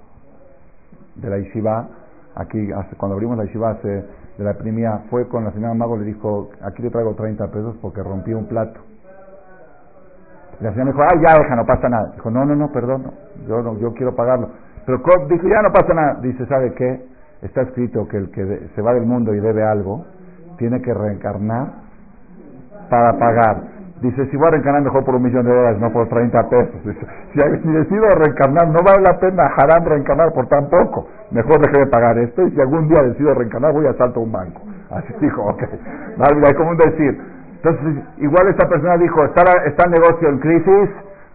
[1.16, 1.88] de la Ishiva,
[2.36, 4.06] aquí cuando abrimos la Ishiva hace
[4.38, 7.76] de la primía fue con la señora Mago, le dijo, aquí le traigo 30 pesos
[7.82, 8.80] porque rompí un plato.
[10.60, 12.12] Y la señora me dijo, ay, ya, deja, no pasa nada.
[12.14, 13.12] Dijo, no, no, no, perdón,
[13.48, 14.50] yo, no, yo quiero pagarlo.
[14.86, 16.20] Pero dijo, ya no pasa nada.
[16.22, 17.06] Dice, ¿sabe qué?
[17.42, 20.06] Está escrito que el que se va del mundo y debe algo,
[20.58, 21.68] tiene que reencarnar
[22.90, 23.80] para pagar.
[24.02, 26.84] Dice, si voy a reencarnar mejor por un millón de dólares, no por 30 pesos.
[26.86, 27.00] Dice,
[27.34, 31.08] si, decido reencarnar, no vale la pena haram reencarnar por tan poco.
[31.32, 34.24] Mejor deje de pagar esto y si algún día decido reencarnar, voy a salto a
[34.24, 34.62] un banco.
[34.92, 35.64] Así dijo, ok.
[36.18, 37.22] Vale, como un decir.
[37.62, 40.90] Entonces, igual esta persona dijo, está, está el negocio en crisis,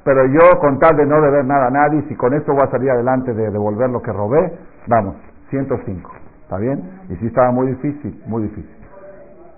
[0.04, 2.70] pero yo con tal de no deber nada a nadie, si con esto voy a
[2.70, 4.52] salir adelante de devolver lo que robé,
[4.86, 5.16] vamos,
[5.50, 6.10] 105.
[6.42, 6.82] ¿Está bien?
[7.08, 8.76] Y sí estaba muy difícil, muy difícil.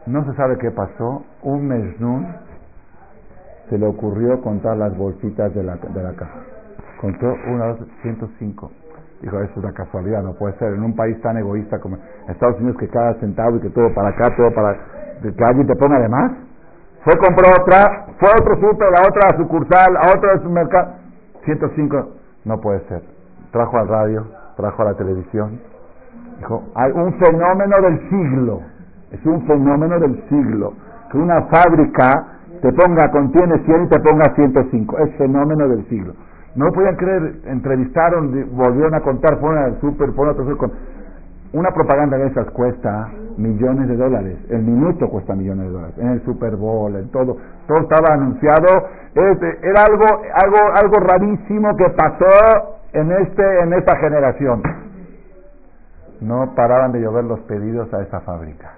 [0.07, 1.25] No se sabe qué pasó.
[1.43, 2.27] Un mesnun
[3.69, 6.41] se le ocurrió contar las bolsitas de la, de la caja.
[7.01, 8.71] Contó una, dos, 105.
[9.23, 10.75] Dijo, eso es una casualidad, no puede ser.
[10.75, 14.11] En un país tan egoísta como Estados Unidos, que cada centavo y que todo para
[14.11, 14.75] acá, todo para...
[15.23, 16.33] que alguien te ponga de más.
[17.03, 20.95] Fue, compró otra, fue a otro súper, a otra sucursal, a otro supermercado.
[21.45, 22.09] 105,
[22.45, 23.03] no puede ser.
[23.53, 24.27] Trajo al radio,
[24.57, 25.61] trajo a la televisión.
[26.39, 28.61] Dijo, hay un fenómeno del siglo.
[29.11, 30.75] Es un fenómeno del siglo.
[31.11, 34.99] Que una fábrica te ponga, contiene 100 y te ponga 105.
[34.99, 36.15] Es fenómeno del siglo.
[36.55, 40.71] No podían creer, entrevistaron, volvieron a contar, fueron al súper, fueron a otro
[41.53, 44.39] Una propaganda de esas cuesta millones de dólares.
[44.49, 45.95] El minuto cuesta millones de dólares.
[45.99, 47.37] En el Super Bowl, en todo.
[47.67, 48.89] Todo estaba anunciado.
[49.15, 54.63] era algo, algo, algo rarísimo que pasó en, este, en esta generación.
[56.21, 58.75] No paraban de llover los pedidos a esa fábrica.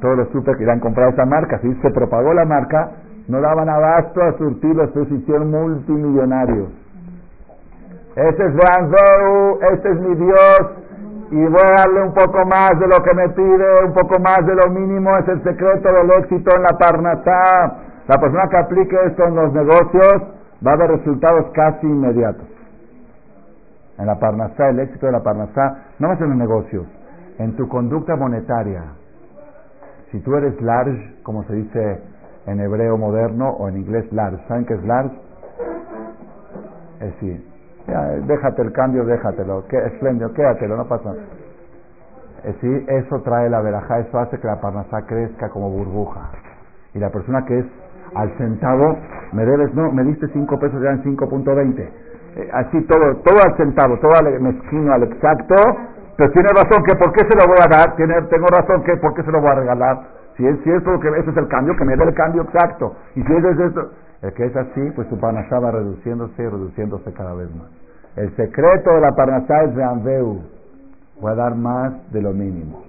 [0.00, 1.58] Todos los super querían comprar esa marca.
[1.60, 2.90] Si se propagó la marca,
[3.28, 6.68] no daban abasto a surtirlos, se hicieron multimillonarios.
[8.16, 10.60] Ese es Ranzou, este es mi Dios,
[11.30, 14.44] y voy a darle un poco más de lo que me pide, un poco más
[14.46, 17.76] de lo mínimo, es el secreto del éxito en la parnasá.
[18.08, 20.22] La persona que aplique esto en los negocios
[20.66, 22.46] va a ver resultados casi inmediatos.
[23.98, 26.86] En la parnasá, el éxito de la parnasá, no más en los negocios,
[27.38, 28.84] en tu conducta monetaria.
[30.10, 32.00] Si tú eres large, como se dice
[32.46, 35.16] en hebreo moderno o en inglés large, ¿saben qué es large?
[37.00, 37.44] Es decir,
[38.26, 41.22] déjate el cambio, déjatelo, que espléndido, quédatelo, no pasa nada.
[42.44, 46.30] Eh, sí, eso trae la veraja, eso hace que la parnasá crezca como burbuja.
[46.94, 47.66] Y la persona que es
[48.14, 48.96] al centavo,
[49.32, 51.90] me debes, no, me diste cinco pesos, ya en 5.20.
[52.36, 55.54] Eh, así todo, todo al centavo, todo al mezquino, al exacto,
[56.16, 58.96] pero tiene razón que por qué se lo voy a dar, tiene, tengo razón que
[58.96, 59.98] por qué se lo voy a regalar.
[60.36, 62.94] Si es cierto que ese es el cambio, que me dé el cambio exacto.
[63.16, 63.90] Y si es esto,
[64.22, 67.68] el que es así, pues su parnasá va reduciéndose y reduciéndose cada vez más.
[68.16, 70.40] El secreto de la parnasá es Andeu.
[71.20, 72.82] Voy a dar más de lo mínimo.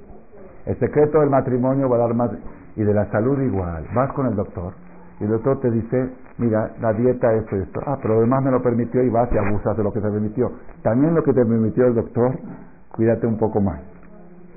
[0.66, 2.32] El secreto del matrimonio va a dar más.
[2.76, 3.86] Y de la salud igual.
[3.94, 4.74] Vas con el doctor
[5.20, 7.82] y el doctor te dice, mira, la dieta es esto.
[7.86, 10.52] Ah, pero además me lo permitió y vas y abusas de lo que te permitió.
[10.82, 12.32] También lo que te permitió el doctor,
[12.94, 13.82] cuídate un poco más.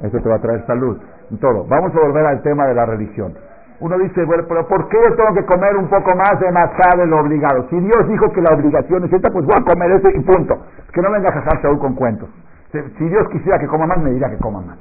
[0.02, 0.98] Eso te va a traer salud.
[1.40, 1.64] Todo.
[1.66, 3.32] Vamos a volver al tema de la religión.
[3.80, 6.96] Uno dice, bueno, pero ¿por qué yo tengo que comer un poco más de masá
[6.96, 7.66] de lo obligado?
[7.68, 10.58] Si Dios dijo que la obligación es esta, pues voy a comer eso y punto.
[10.92, 12.28] Que no venga a jajar Saúl con cuentos.
[12.70, 14.78] Si Dios quisiera que coma más, me diría que coma más.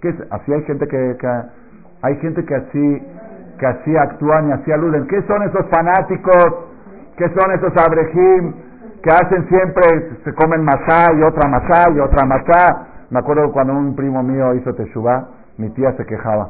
[0.00, 0.16] ¿Qué es?
[0.30, 1.16] Así hay gente que,
[2.02, 3.06] hay gente que así
[3.64, 5.06] que así actúan y así aluden.
[5.06, 6.46] ¿Qué son esos fanáticos?
[7.16, 8.52] ¿Qué son esos abrejim
[9.02, 12.86] que hacen siempre, se comen masá y otra masá y otra masá?
[13.08, 16.48] Me acuerdo cuando un primo mío hizo teshuvah, mi tía se quejaba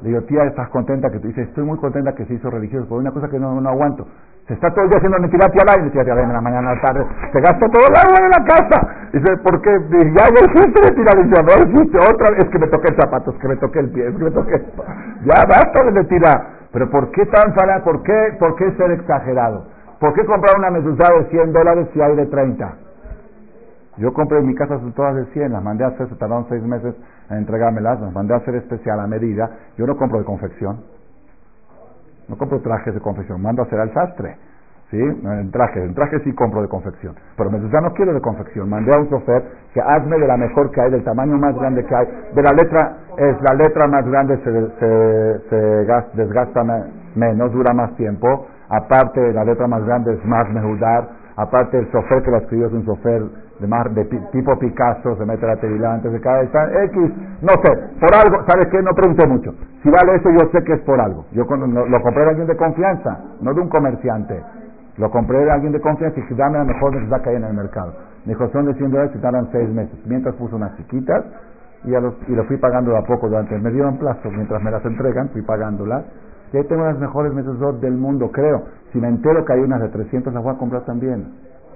[0.00, 1.10] le digo, tía, ¿estás contenta?
[1.10, 3.60] Que te dice, estoy muy contenta que se hizo religioso, por una cosa que no,
[3.60, 4.06] no aguanto.
[4.48, 6.80] Se está todo el día haciendo mentira al aire, mentira en la mañana, a la
[6.80, 8.80] tarde, se gasta todo el agua en la casa.
[9.12, 9.78] Dice, ¿por qué?
[9.78, 11.12] Dice, ya, ya hiciste mentira,
[11.44, 14.08] no hiciste otra vez, que me toqué el zapato, es que me toqué el pie,
[14.08, 14.64] es que me toqué
[15.26, 16.46] Ya basta de mentira.
[16.72, 17.82] Pero ¿por qué tan falaz?
[17.82, 19.66] ¿Por qué, ¿Por qué ser exagerado?
[20.00, 22.74] ¿Por qué comprar una mesuzada de 100 dólares si hay de 30?
[23.98, 26.62] Yo compré en mi casa todas de 100, las mandé a hacer, se tardaron 6
[26.62, 26.94] meses
[27.28, 29.50] en entregármelas, las mandé a hacer especial a medida.
[29.76, 30.84] Yo no compro de confección,
[32.28, 34.36] no compro trajes de confección, mando a hacer al sastre.
[34.90, 34.96] ¿Sí?
[34.96, 37.14] En traje, en traje sí compro de confección.
[37.36, 38.70] Pero me ya no quiero de confección.
[38.70, 41.84] Mandé a un chofer que hazme de la mejor que hay, del tamaño más grande
[41.84, 42.06] que hay.
[42.34, 46.64] De la letra, es la letra más grande, se, se, desgasta
[47.14, 48.46] menos, dura más tiempo.
[48.70, 51.08] Aparte, la letra más grande es más mejudar.
[51.38, 53.22] Aparte, el chofer que la escribió es un chofer
[53.60, 57.12] de, mar, de tipo Picasso, se mete la tevilá antes de cada X,
[57.42, 57.70] no sé,
[58.00, 58.82] por algo, ¿sabes qué?
[58.82, 59.54] No pregunté mucho.
[59.84, 61.26] Si vale eso, yo sé que es por algo.
[61.30, 64.42] Yo lo, compré de alguien de confianza, no de un comerciante.
[64.96, 67.54] Lo compré de alguien de confianza y dame la mejor necesidad que hay en el
[67.54, 67.92] mercado.
[68.24, 69.96] Me dijo, son de 100 dólares y tardan 6 meses.
[70.06, 71.24] Mientras puso unas chiquitas
[71.84, 74.60] y, a los, y lo fui pagando de a poco durante, me dieron plazo, mientras
[74.60, 76.04] me las entregan, fui pagándolas.
[76.52, 78.64] Y ahí tengo las mejores mesas del mundo, creo.
[78.92, 81.26] Si me entero que hay unas de 300, las voy a comprar también.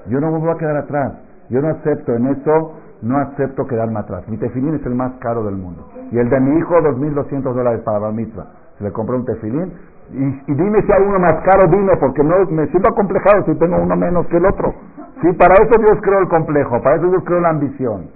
[0.07, 1.13] Yo no me voy a quedar atrás.
[1.51, 4.27] Yo no acepto en eso, no acepto quedarme atrás.
[4.29, 5.87] Mi tefilín es el más caro del mundo.
[6.11, 8.47] Y el de mi hijo, 2.200 dólares para la mitzvah.
[8.79, 9.73] Se le compró un tefilín.
[10.13, 13.77] Y, dime si hay uno más caro, dime, porque no me siento acomplejado si tengo
[13.77, 14.75] uno menos que el otro.
[15.21, 18.09] Sí, para eso Dios creó el complejo, para eso Dios creó la ambición.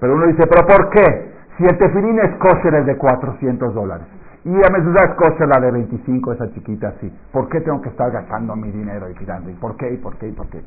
[0.00, 1.32] Pero uno dice, ¿pero por qué?
[1.58, 4.06] Si el tefilín es kosher el de 400 dólares
[4.42, 8.10] y a es kosher la de 25, esa chiquita así, ¿por qué tengo que estar
[8.10, 9.50] gastando mi dinero y tirando?
[9.50, 9.92] ¿Y por qué?
[9.92, 10.28] ¿Y por qué?
[10.28, 10.62] ¿Y por qué?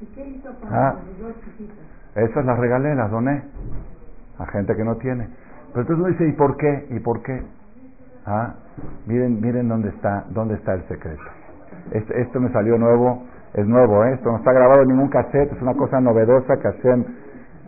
[0.00, 0.96] ¿Y qué hizo ah,
[2.16, 3.44] Esas las regalé, las doné
[4.38, 5.28] a gente que no tiene.
[5.72, 6.86] Pero entonces uno dice, ¿y por qué?
[6.90, 7.42] ¿Y por qué?
[8.26, 8.54] Ah,
[9.06, 11.22] miren, miren dónde está, dónde está el secreto.
[11.92, 13.22] Este, esto me salió nuevo,
[13.54, 14.14] es nuevo, ¿eh?
[14.14, 17.04] esto no está grabado en ningún cassette, es una cosa novedosa que Hashem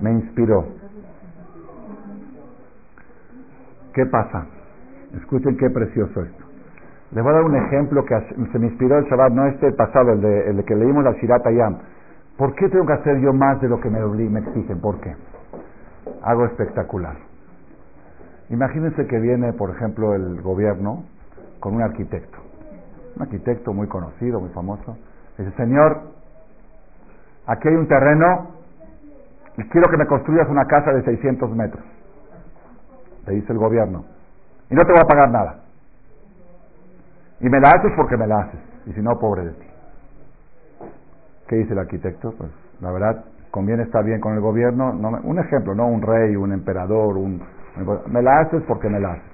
[0.00, 0.66] me inspiró.
[3.94, 4.46] ¿Qué pasa?
[5.16, 6.44] Escuchen qué precioso esto.
[7.12, 8.14] Les voy a dar un ejemplo que
[8.52, 11.44] se me inspiró el Shabbat, no este pasado, el de, el que leímos la Shirat
[11.44, 11.78] Ayam.
[12.36, 14.80] ¿Por qué tengo que hacer yo más de lo que me, me exigen?
[14.80, 15.14] ¿Por qué?
[16.22, 17.16] Algo espectacular.
[18.50, 21.04] Imagínense que viene, por ejemplo, el gobierno
[21.58, 22.38] con un arquitecto.
[23.16, 24.96] Un arquitecto muy conocido, muy famoso.
[25.36, 26.00] Dice, señor,
[27.46, 28.50] aquí hay un terreno
[29.56, 31.84] y quiero que me construyas una casa de 600 metros.
[33.24, 34.04] te dice el gobierno,
[34.70, 35.60] y no te voy a pagar nada.
[37.40, 39.66] Y me la haces porque me la haces, y si no, pobre de ti.
[41.48, 42.32] ¿Qué dice el arquitecto?
[42.38, 42.50] Pues
[42.80, 44.92] la verdad, conviene estar bien con el gobierno.
[44.92, 47.42] No, un ejemplo, no un rey, un emperador, un,
[48.06, 49.30] me la haces porque me la haces.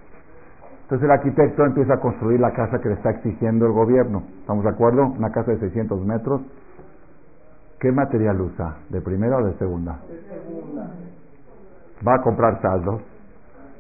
[0.83, 4.23] Entonces el arquitecto empieza a construir la casa que le está exigiendo el gobierno.
[4.41, 5.05] ¿Estamos de acuerdo?
[5.07, 6.43] Una casa de 600 metros.
[7.81, 8.77] ¿Qué material usa?
[8.89, 9.99] ¿De primera o de segunda?
[10.09, 10.91] De segunda.
[12.07, 13.03] Va a comprar saldos.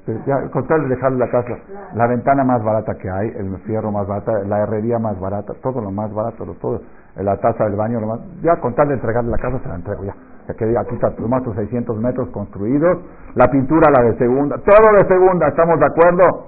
[0.06, 1.58] Ya, con tal de dejarle la casa,
[1.94, 5.80] la ventana más barata que hay, el fierro más barato, la herrería más barata, todo
[5.80, 6.80] lo más barato, todo,
[7.16, 9.74] la taza del baño, lo más, ya con tal de entregarle la casa se la
[9.74, 10.14] entrego ya.
[10.46, 12.98] Ya que aquí está, más tus 600 metros construidos,
[13.34, 16.46] la pintura la de segunda, todo de segunda, ¿estamos de acuerdo?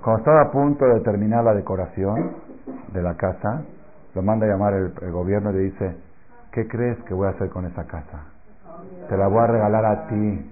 [0.00, 2.30] Cuando estaba a punto de terminar la decoración
[2.92, 3.62] de la casa,
[4.14, 5.96] lo manda a llamar el, gobierno y le dice,
[6.52, 8.22] ¿qué crees que voy a hacer con esa casa?
[9.08, 10.50] Te la voy a regalar a ti.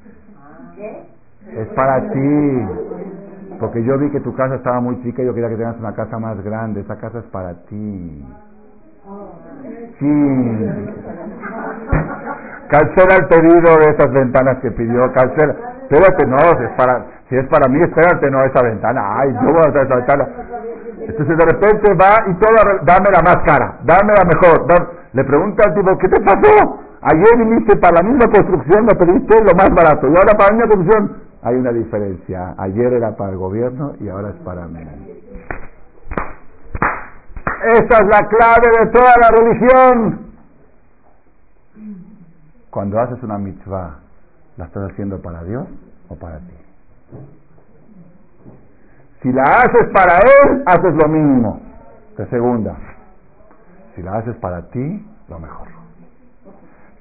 [1.50, 2.68] Es para ti.
[3.58, 5.94] Porque yo vi que tu casa estaba muy chica y yo quería que tengas una
[5.94, 6.80] casa más grande.
[6.80, 8.26] Esa casa es para ti.
[9.98, 10.66] Sí.
[12.68, 15.12] Cancela el pedido de esas ventanas que pidió.
[15.12, 15.54] Cancela.
[15.82, 19.20] Espérate, no, es para, si es para mí, espérate, no, esa ventana.
[19.20, 20.28] Ay, yo voy a hacer esa ventana.
[21.00, 24.66] Entonces de repente va y toda, dame la más cara, dame la mejor.
[25.12, 26.80] Le pregunta al tipo, ¿qué te pasó?
[27.02, 30.08] Ayer viniste para la misma construcción, me pediste lo más barato.
[30.08, 32.54] Y ahora para la misma construcción, hay una diferencia.
[32.56, 34.80] Ayer era para el gobierno y ahora es para mí.
[37.64, 40.32] Esa es la clave de toda la religión.
[42.70, 43.98] Cuando haces una mitzvah,
[44.56, 45.66] ¿la estás haciendo para Dios
[46.08, 46.54] o para ti?
[49.22, 51.60] Si la haces para Él, haces lo mínimo.
[52.16, 52.76] De segunda.
[53.94, 55.81] Si la haces para ti, lo mejor.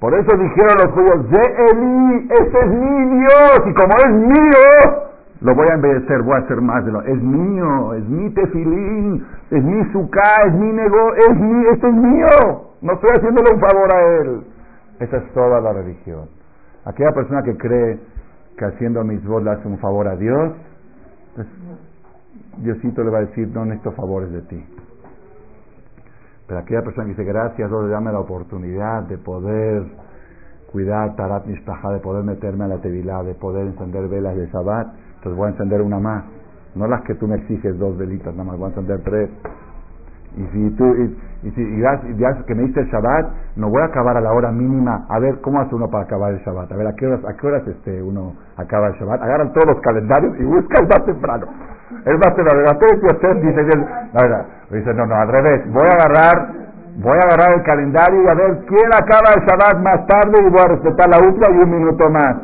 [0.02, 5.02] Por eso dijeron los judíos, de Eli, ese es mi Dios, y como es mío,
[5.42, 7.02] lo voy a embellecer, voy a hacer más de lo.
[7.02, 11.94] Es mío, es mi tefilín, es mi suká, es mi negocio, es mi, este es
[11.94, 12.26] mío.
[12.80, 14.44] No estoy haciéndole un favor a él.
[14.98, 16.28] Esa es toda la religión.
[16.84, 18.00] Aquella persona que cree
[18.58, 20.52] que haciendo mis voz le hace un favor a Dios,
[21.36, 21.46] pues
[22.56, 24.66] Diosito le va a decir, no necesito favores de ti.
[26.46, 29.84] Pero aquella persona que dice, gracias Dios, dame la oportunidad de poder
[30.72, 34.88] cuidar Tarat Mishpaha, de poder meterme a la Tevilá, de poder encender velas de Shabbat,
[35.16, 36.24] entonces voy a encender una más.
[36.74, 39.30] No las que tú me exiges dos velitas, nada más, voy a encender tres.
[40.36, 40.84] Y si tú,
[41.42, 43.26] y, si ya, que me diste el Shabbat,
[43.56, 45.04] no voy a acabar a la hora mínima.
[45.08, 46.72] A ver, ¿cómo hace uno para acabar el Shabbat?
[46.72, 49.22] A ver, ¿a qué horas, a qué horas este, uno acaba el Shabbat?
[49.22, 51.46] Agarran todos los calendarios y busca el más temprano.
[52.06, 52.62] El más temprano.
[52.62, 53.78] La usted dice,
[54.12, 55.66] la verdad, dice, no, no, al revés.
[55.66, 56.52] Voy a agarrar,
[56.96, 60.48] voy a agarrar el calendario y a ver quién acaba el Shabbat más tarde y
[60.48, 62.36] voy a respetar la última y un minuto más.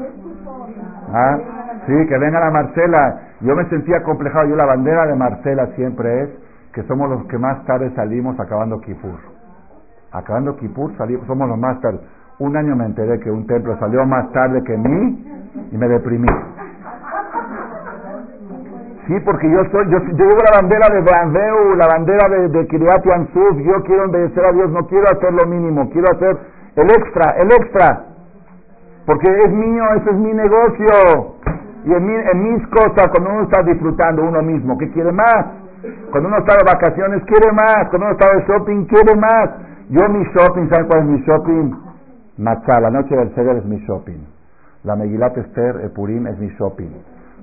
[1.14, 1.38] ¿Ah?
[1.86, 3.20] Sí, que venga la Marcela.
[3.40, 4.46] Yo me sentía complejado.
[4.46, 6.47] Yo la bandera de Marcela siempre es
[6.78, 9.18] que somos los que más tarde salimos acabando Kipur.
[10.12, 11.98] Acabando Kipur salimos, somos los más tarde.
[12.38, 15.26] Un año me enteré que un templo salió más tarde que mí
[15.72, 16.28] y me deprimí.
[19.08, 23.04] Sí, porque yo soy, yo, llevo la bandera de Beanveu, la bandera de, de Kiryat
[23.04, 26.38] yo quiero obedecer a Dios, no quiero hacer lo mínimo, quiero hacer
[26.76, 28.04] el extra, el extra.
[29.04, 31.34] Porque es mío, ese es mi negocio.
[31.86, 35.66] Y en, en mis cosas, cuando uno está disfrutando uno mismo, ¿qué quiere más?
[36.10, 37.88] Cuando uno está de vacaciones, quiere más.
[37.90, 39.50] Cuando uno está de shopping, quiere más.
[39.90, 41.74] Yo mi shopping, ¿saben cuál es mi shopping?
[42.38, 44.18] Matzah, la noche del Seder es mi shopping.
[44.84, 46.90] La Megilat Esther, el Purim es mi shopping.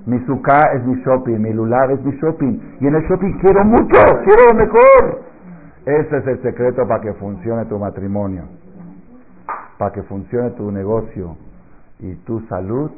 [0.06, 1.38] Mi Sukkah es mi shopping.
[1.38, 2.76] Mi Lulav es mi shopping.
[2.80, 5.20] Y en el shopping quiero mucho, quiero lo mejor.
[5.86, 8.44] Ese es el secreto para que funcione tu matrimonio.
[9.78, 11.36] Para que funcione tu negocio
[12.00, 12.90] y tu salud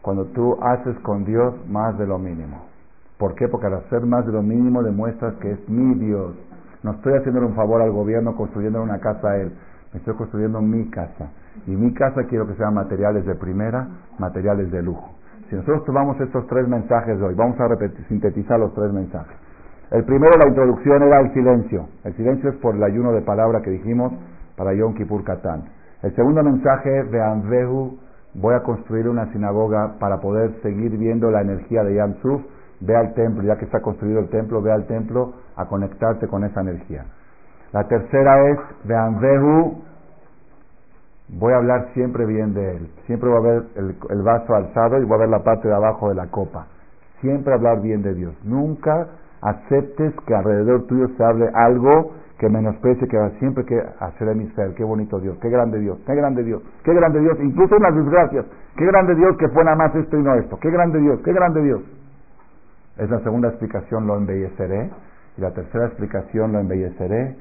[0.00, 2.75] cuando tú haces con Dios más de lo mínimo.
[3.18, 3.48] ¿Por qué?
[3.48, 6.34] Porque al hacer más de lo mínimo demuestras que es mi Dios.
[6.82, 9.52] No estoy haciéndole un favor al gobierno construyendo una casa a él.
[9.92, 11.30] Me estoy construyendo mi casa.
[11.66, 13.88] Y mi casa quiero que sean materiales de primera,
[14.18, 15.10] materiales de lujo.
[15.48, 17.68] Si nosotros tomamos estos tres mensajes de hoy, vamos a
[18.08, 19.36] sintetizar los tres mensajes.
[19.90, 21.86] El primero, la introducción, era el silencio.
[22.04, 24.12] El silencio es por el ayuno de palabra que dijimos
[24.56, 25.64] para Yom Kippur Katán.
[26.02, 27.96] El segundo mensaje, Veanvehu,
[28.34, 32.42] voy a construir una sinagoga para poder seguir viendo la energía de Yam Suf
[32.80, 36.44] ve al templo, ya que está construido el templo, ve al templo a conectarte con
[36.44, 37.04] esa energía.
[37.72, 39.82] La tercera es, vean Vehu,
[41.28, 42.90] voy a hablar siempre bien de él.
[43.06, 46.08] Siempre voy a ver el, vaso alzado y voy a ver la parte de abajo
[46.08, 46.66] de la copa.
[47.20, 48.34] Siempre hablar bien de Dios.
[48.44, 49.08] Nunca
[49.40, 54.84] aceptes que alrededor tuyo se hable algo que menosprecie, que siempre que hacer hemisferio, qué
[54.84, 58.44] bonito Dios, qué grande Dios, qué grande Dios, qué grande Dios, incluso en las desgracias,
[58.76, 61.32] qué grande Dios que fue nada más esto y no esto, qué grande Dios, qué
[61.32, 61.80] grande Dios.
[62.98, 64.90] Es la segunda explicación, lo embelleceré.
[65.36, 67.36] Y la tercera explicación, lo embelleceré.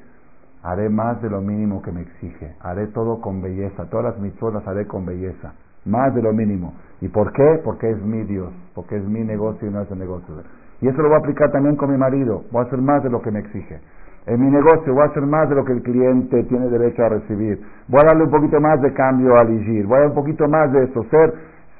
[0.63, 2.55] Haré más de lo mínimo que me exige.
[2.59, 3.85] Haré todo con belleza.
[3.89, 5.53] Todas las mitzvot haré con belleza.
[5.85, 6.73] Más de lo mínimo.
[7.01, 7.61] ¿Y por qué?
[7.63, 8.51] Porque es mi Dios.
[8.73, 10.33] Porque es mi negocio y no es el negocio.
[10.81, 12.43] Y eso lo voy a aplicar también con mi marido.
[12.51, 13.79] Voy a hacer más de lo que me exige.
[14.25, 17.09] En mi negocio voy a hacer más de lo que el cliente tiene derecho a
[17.09, 17.61] recibir.
[17.87, 19.85] Voy a darle un poquito más de cambio al IGIR.
[19.85, 21.03] Voy a dar un poquito más de eso.
[21.11, 21.33] Ser,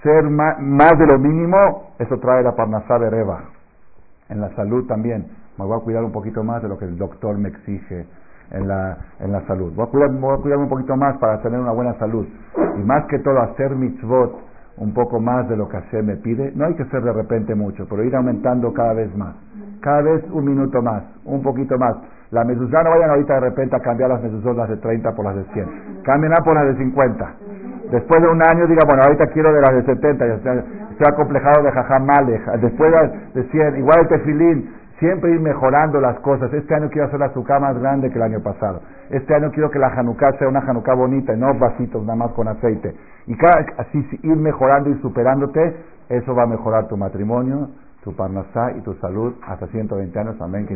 [0.03, 3.54] ser más, de lo mínimo, eso trae la parnasá de Reba.
[4.29, 5.27] En la salud también.
[5.57, 8.05] Me voy a cuidar un poquito más de lo que el doctor me exige
[8.51, 9.73] en la, en la salud.
[9.75, 12.27] Voy a, cuidar, voy a cuidarme un poquito más para tener una buena salud.
[12.77, 14.35] Y más que todo, hacer mitzvot
[14.77, 16.51] un poco más de lo que Hashem me pide.
[16.55, 19.35] No hay que ser de repente mucho, pero ir aumentando cada vez más.
[19.81, 21.95] Cada vez un minuto más, un poquito más.
[22.35, 25.23] La mezuzá no vayan ahorita de repente a cambiar las mezuzot, las de 30 por
[25.23, 26.01] las de 100.
[26.03, 27.33] Cambien a por las de 50.
[27.91, 30.57] Después de un año diga, bueno, ahorita quiero de las de 70, estoy,
[30.91, 32.05] estoy acomplejado de jajam
[32.59, 32.91] Después
[33.35, 34.69] de 100, igual el tefilín,
[34.99, 36.51] siempre ir mejorando las cosas.
[36.51, 38.81] Este año quiero hacer la azúcar más grande que el año pasado.
[39.11, 42.31] Este año quiero que la Hanukkah sea una Hanukkah bonita y no vasitos nada más
[42.31, 42.95] con aceite.
[43.27, 45.73] Y cada, así ir mejorando y superándote,
[46.09, 47.69] eso va a mejorar tu matrimonio,
[48.05, 50.39] tu parnasá y tu salud hasta 120 años.
[50.39, 50.67] Amén.
[50.67, 50.75] Que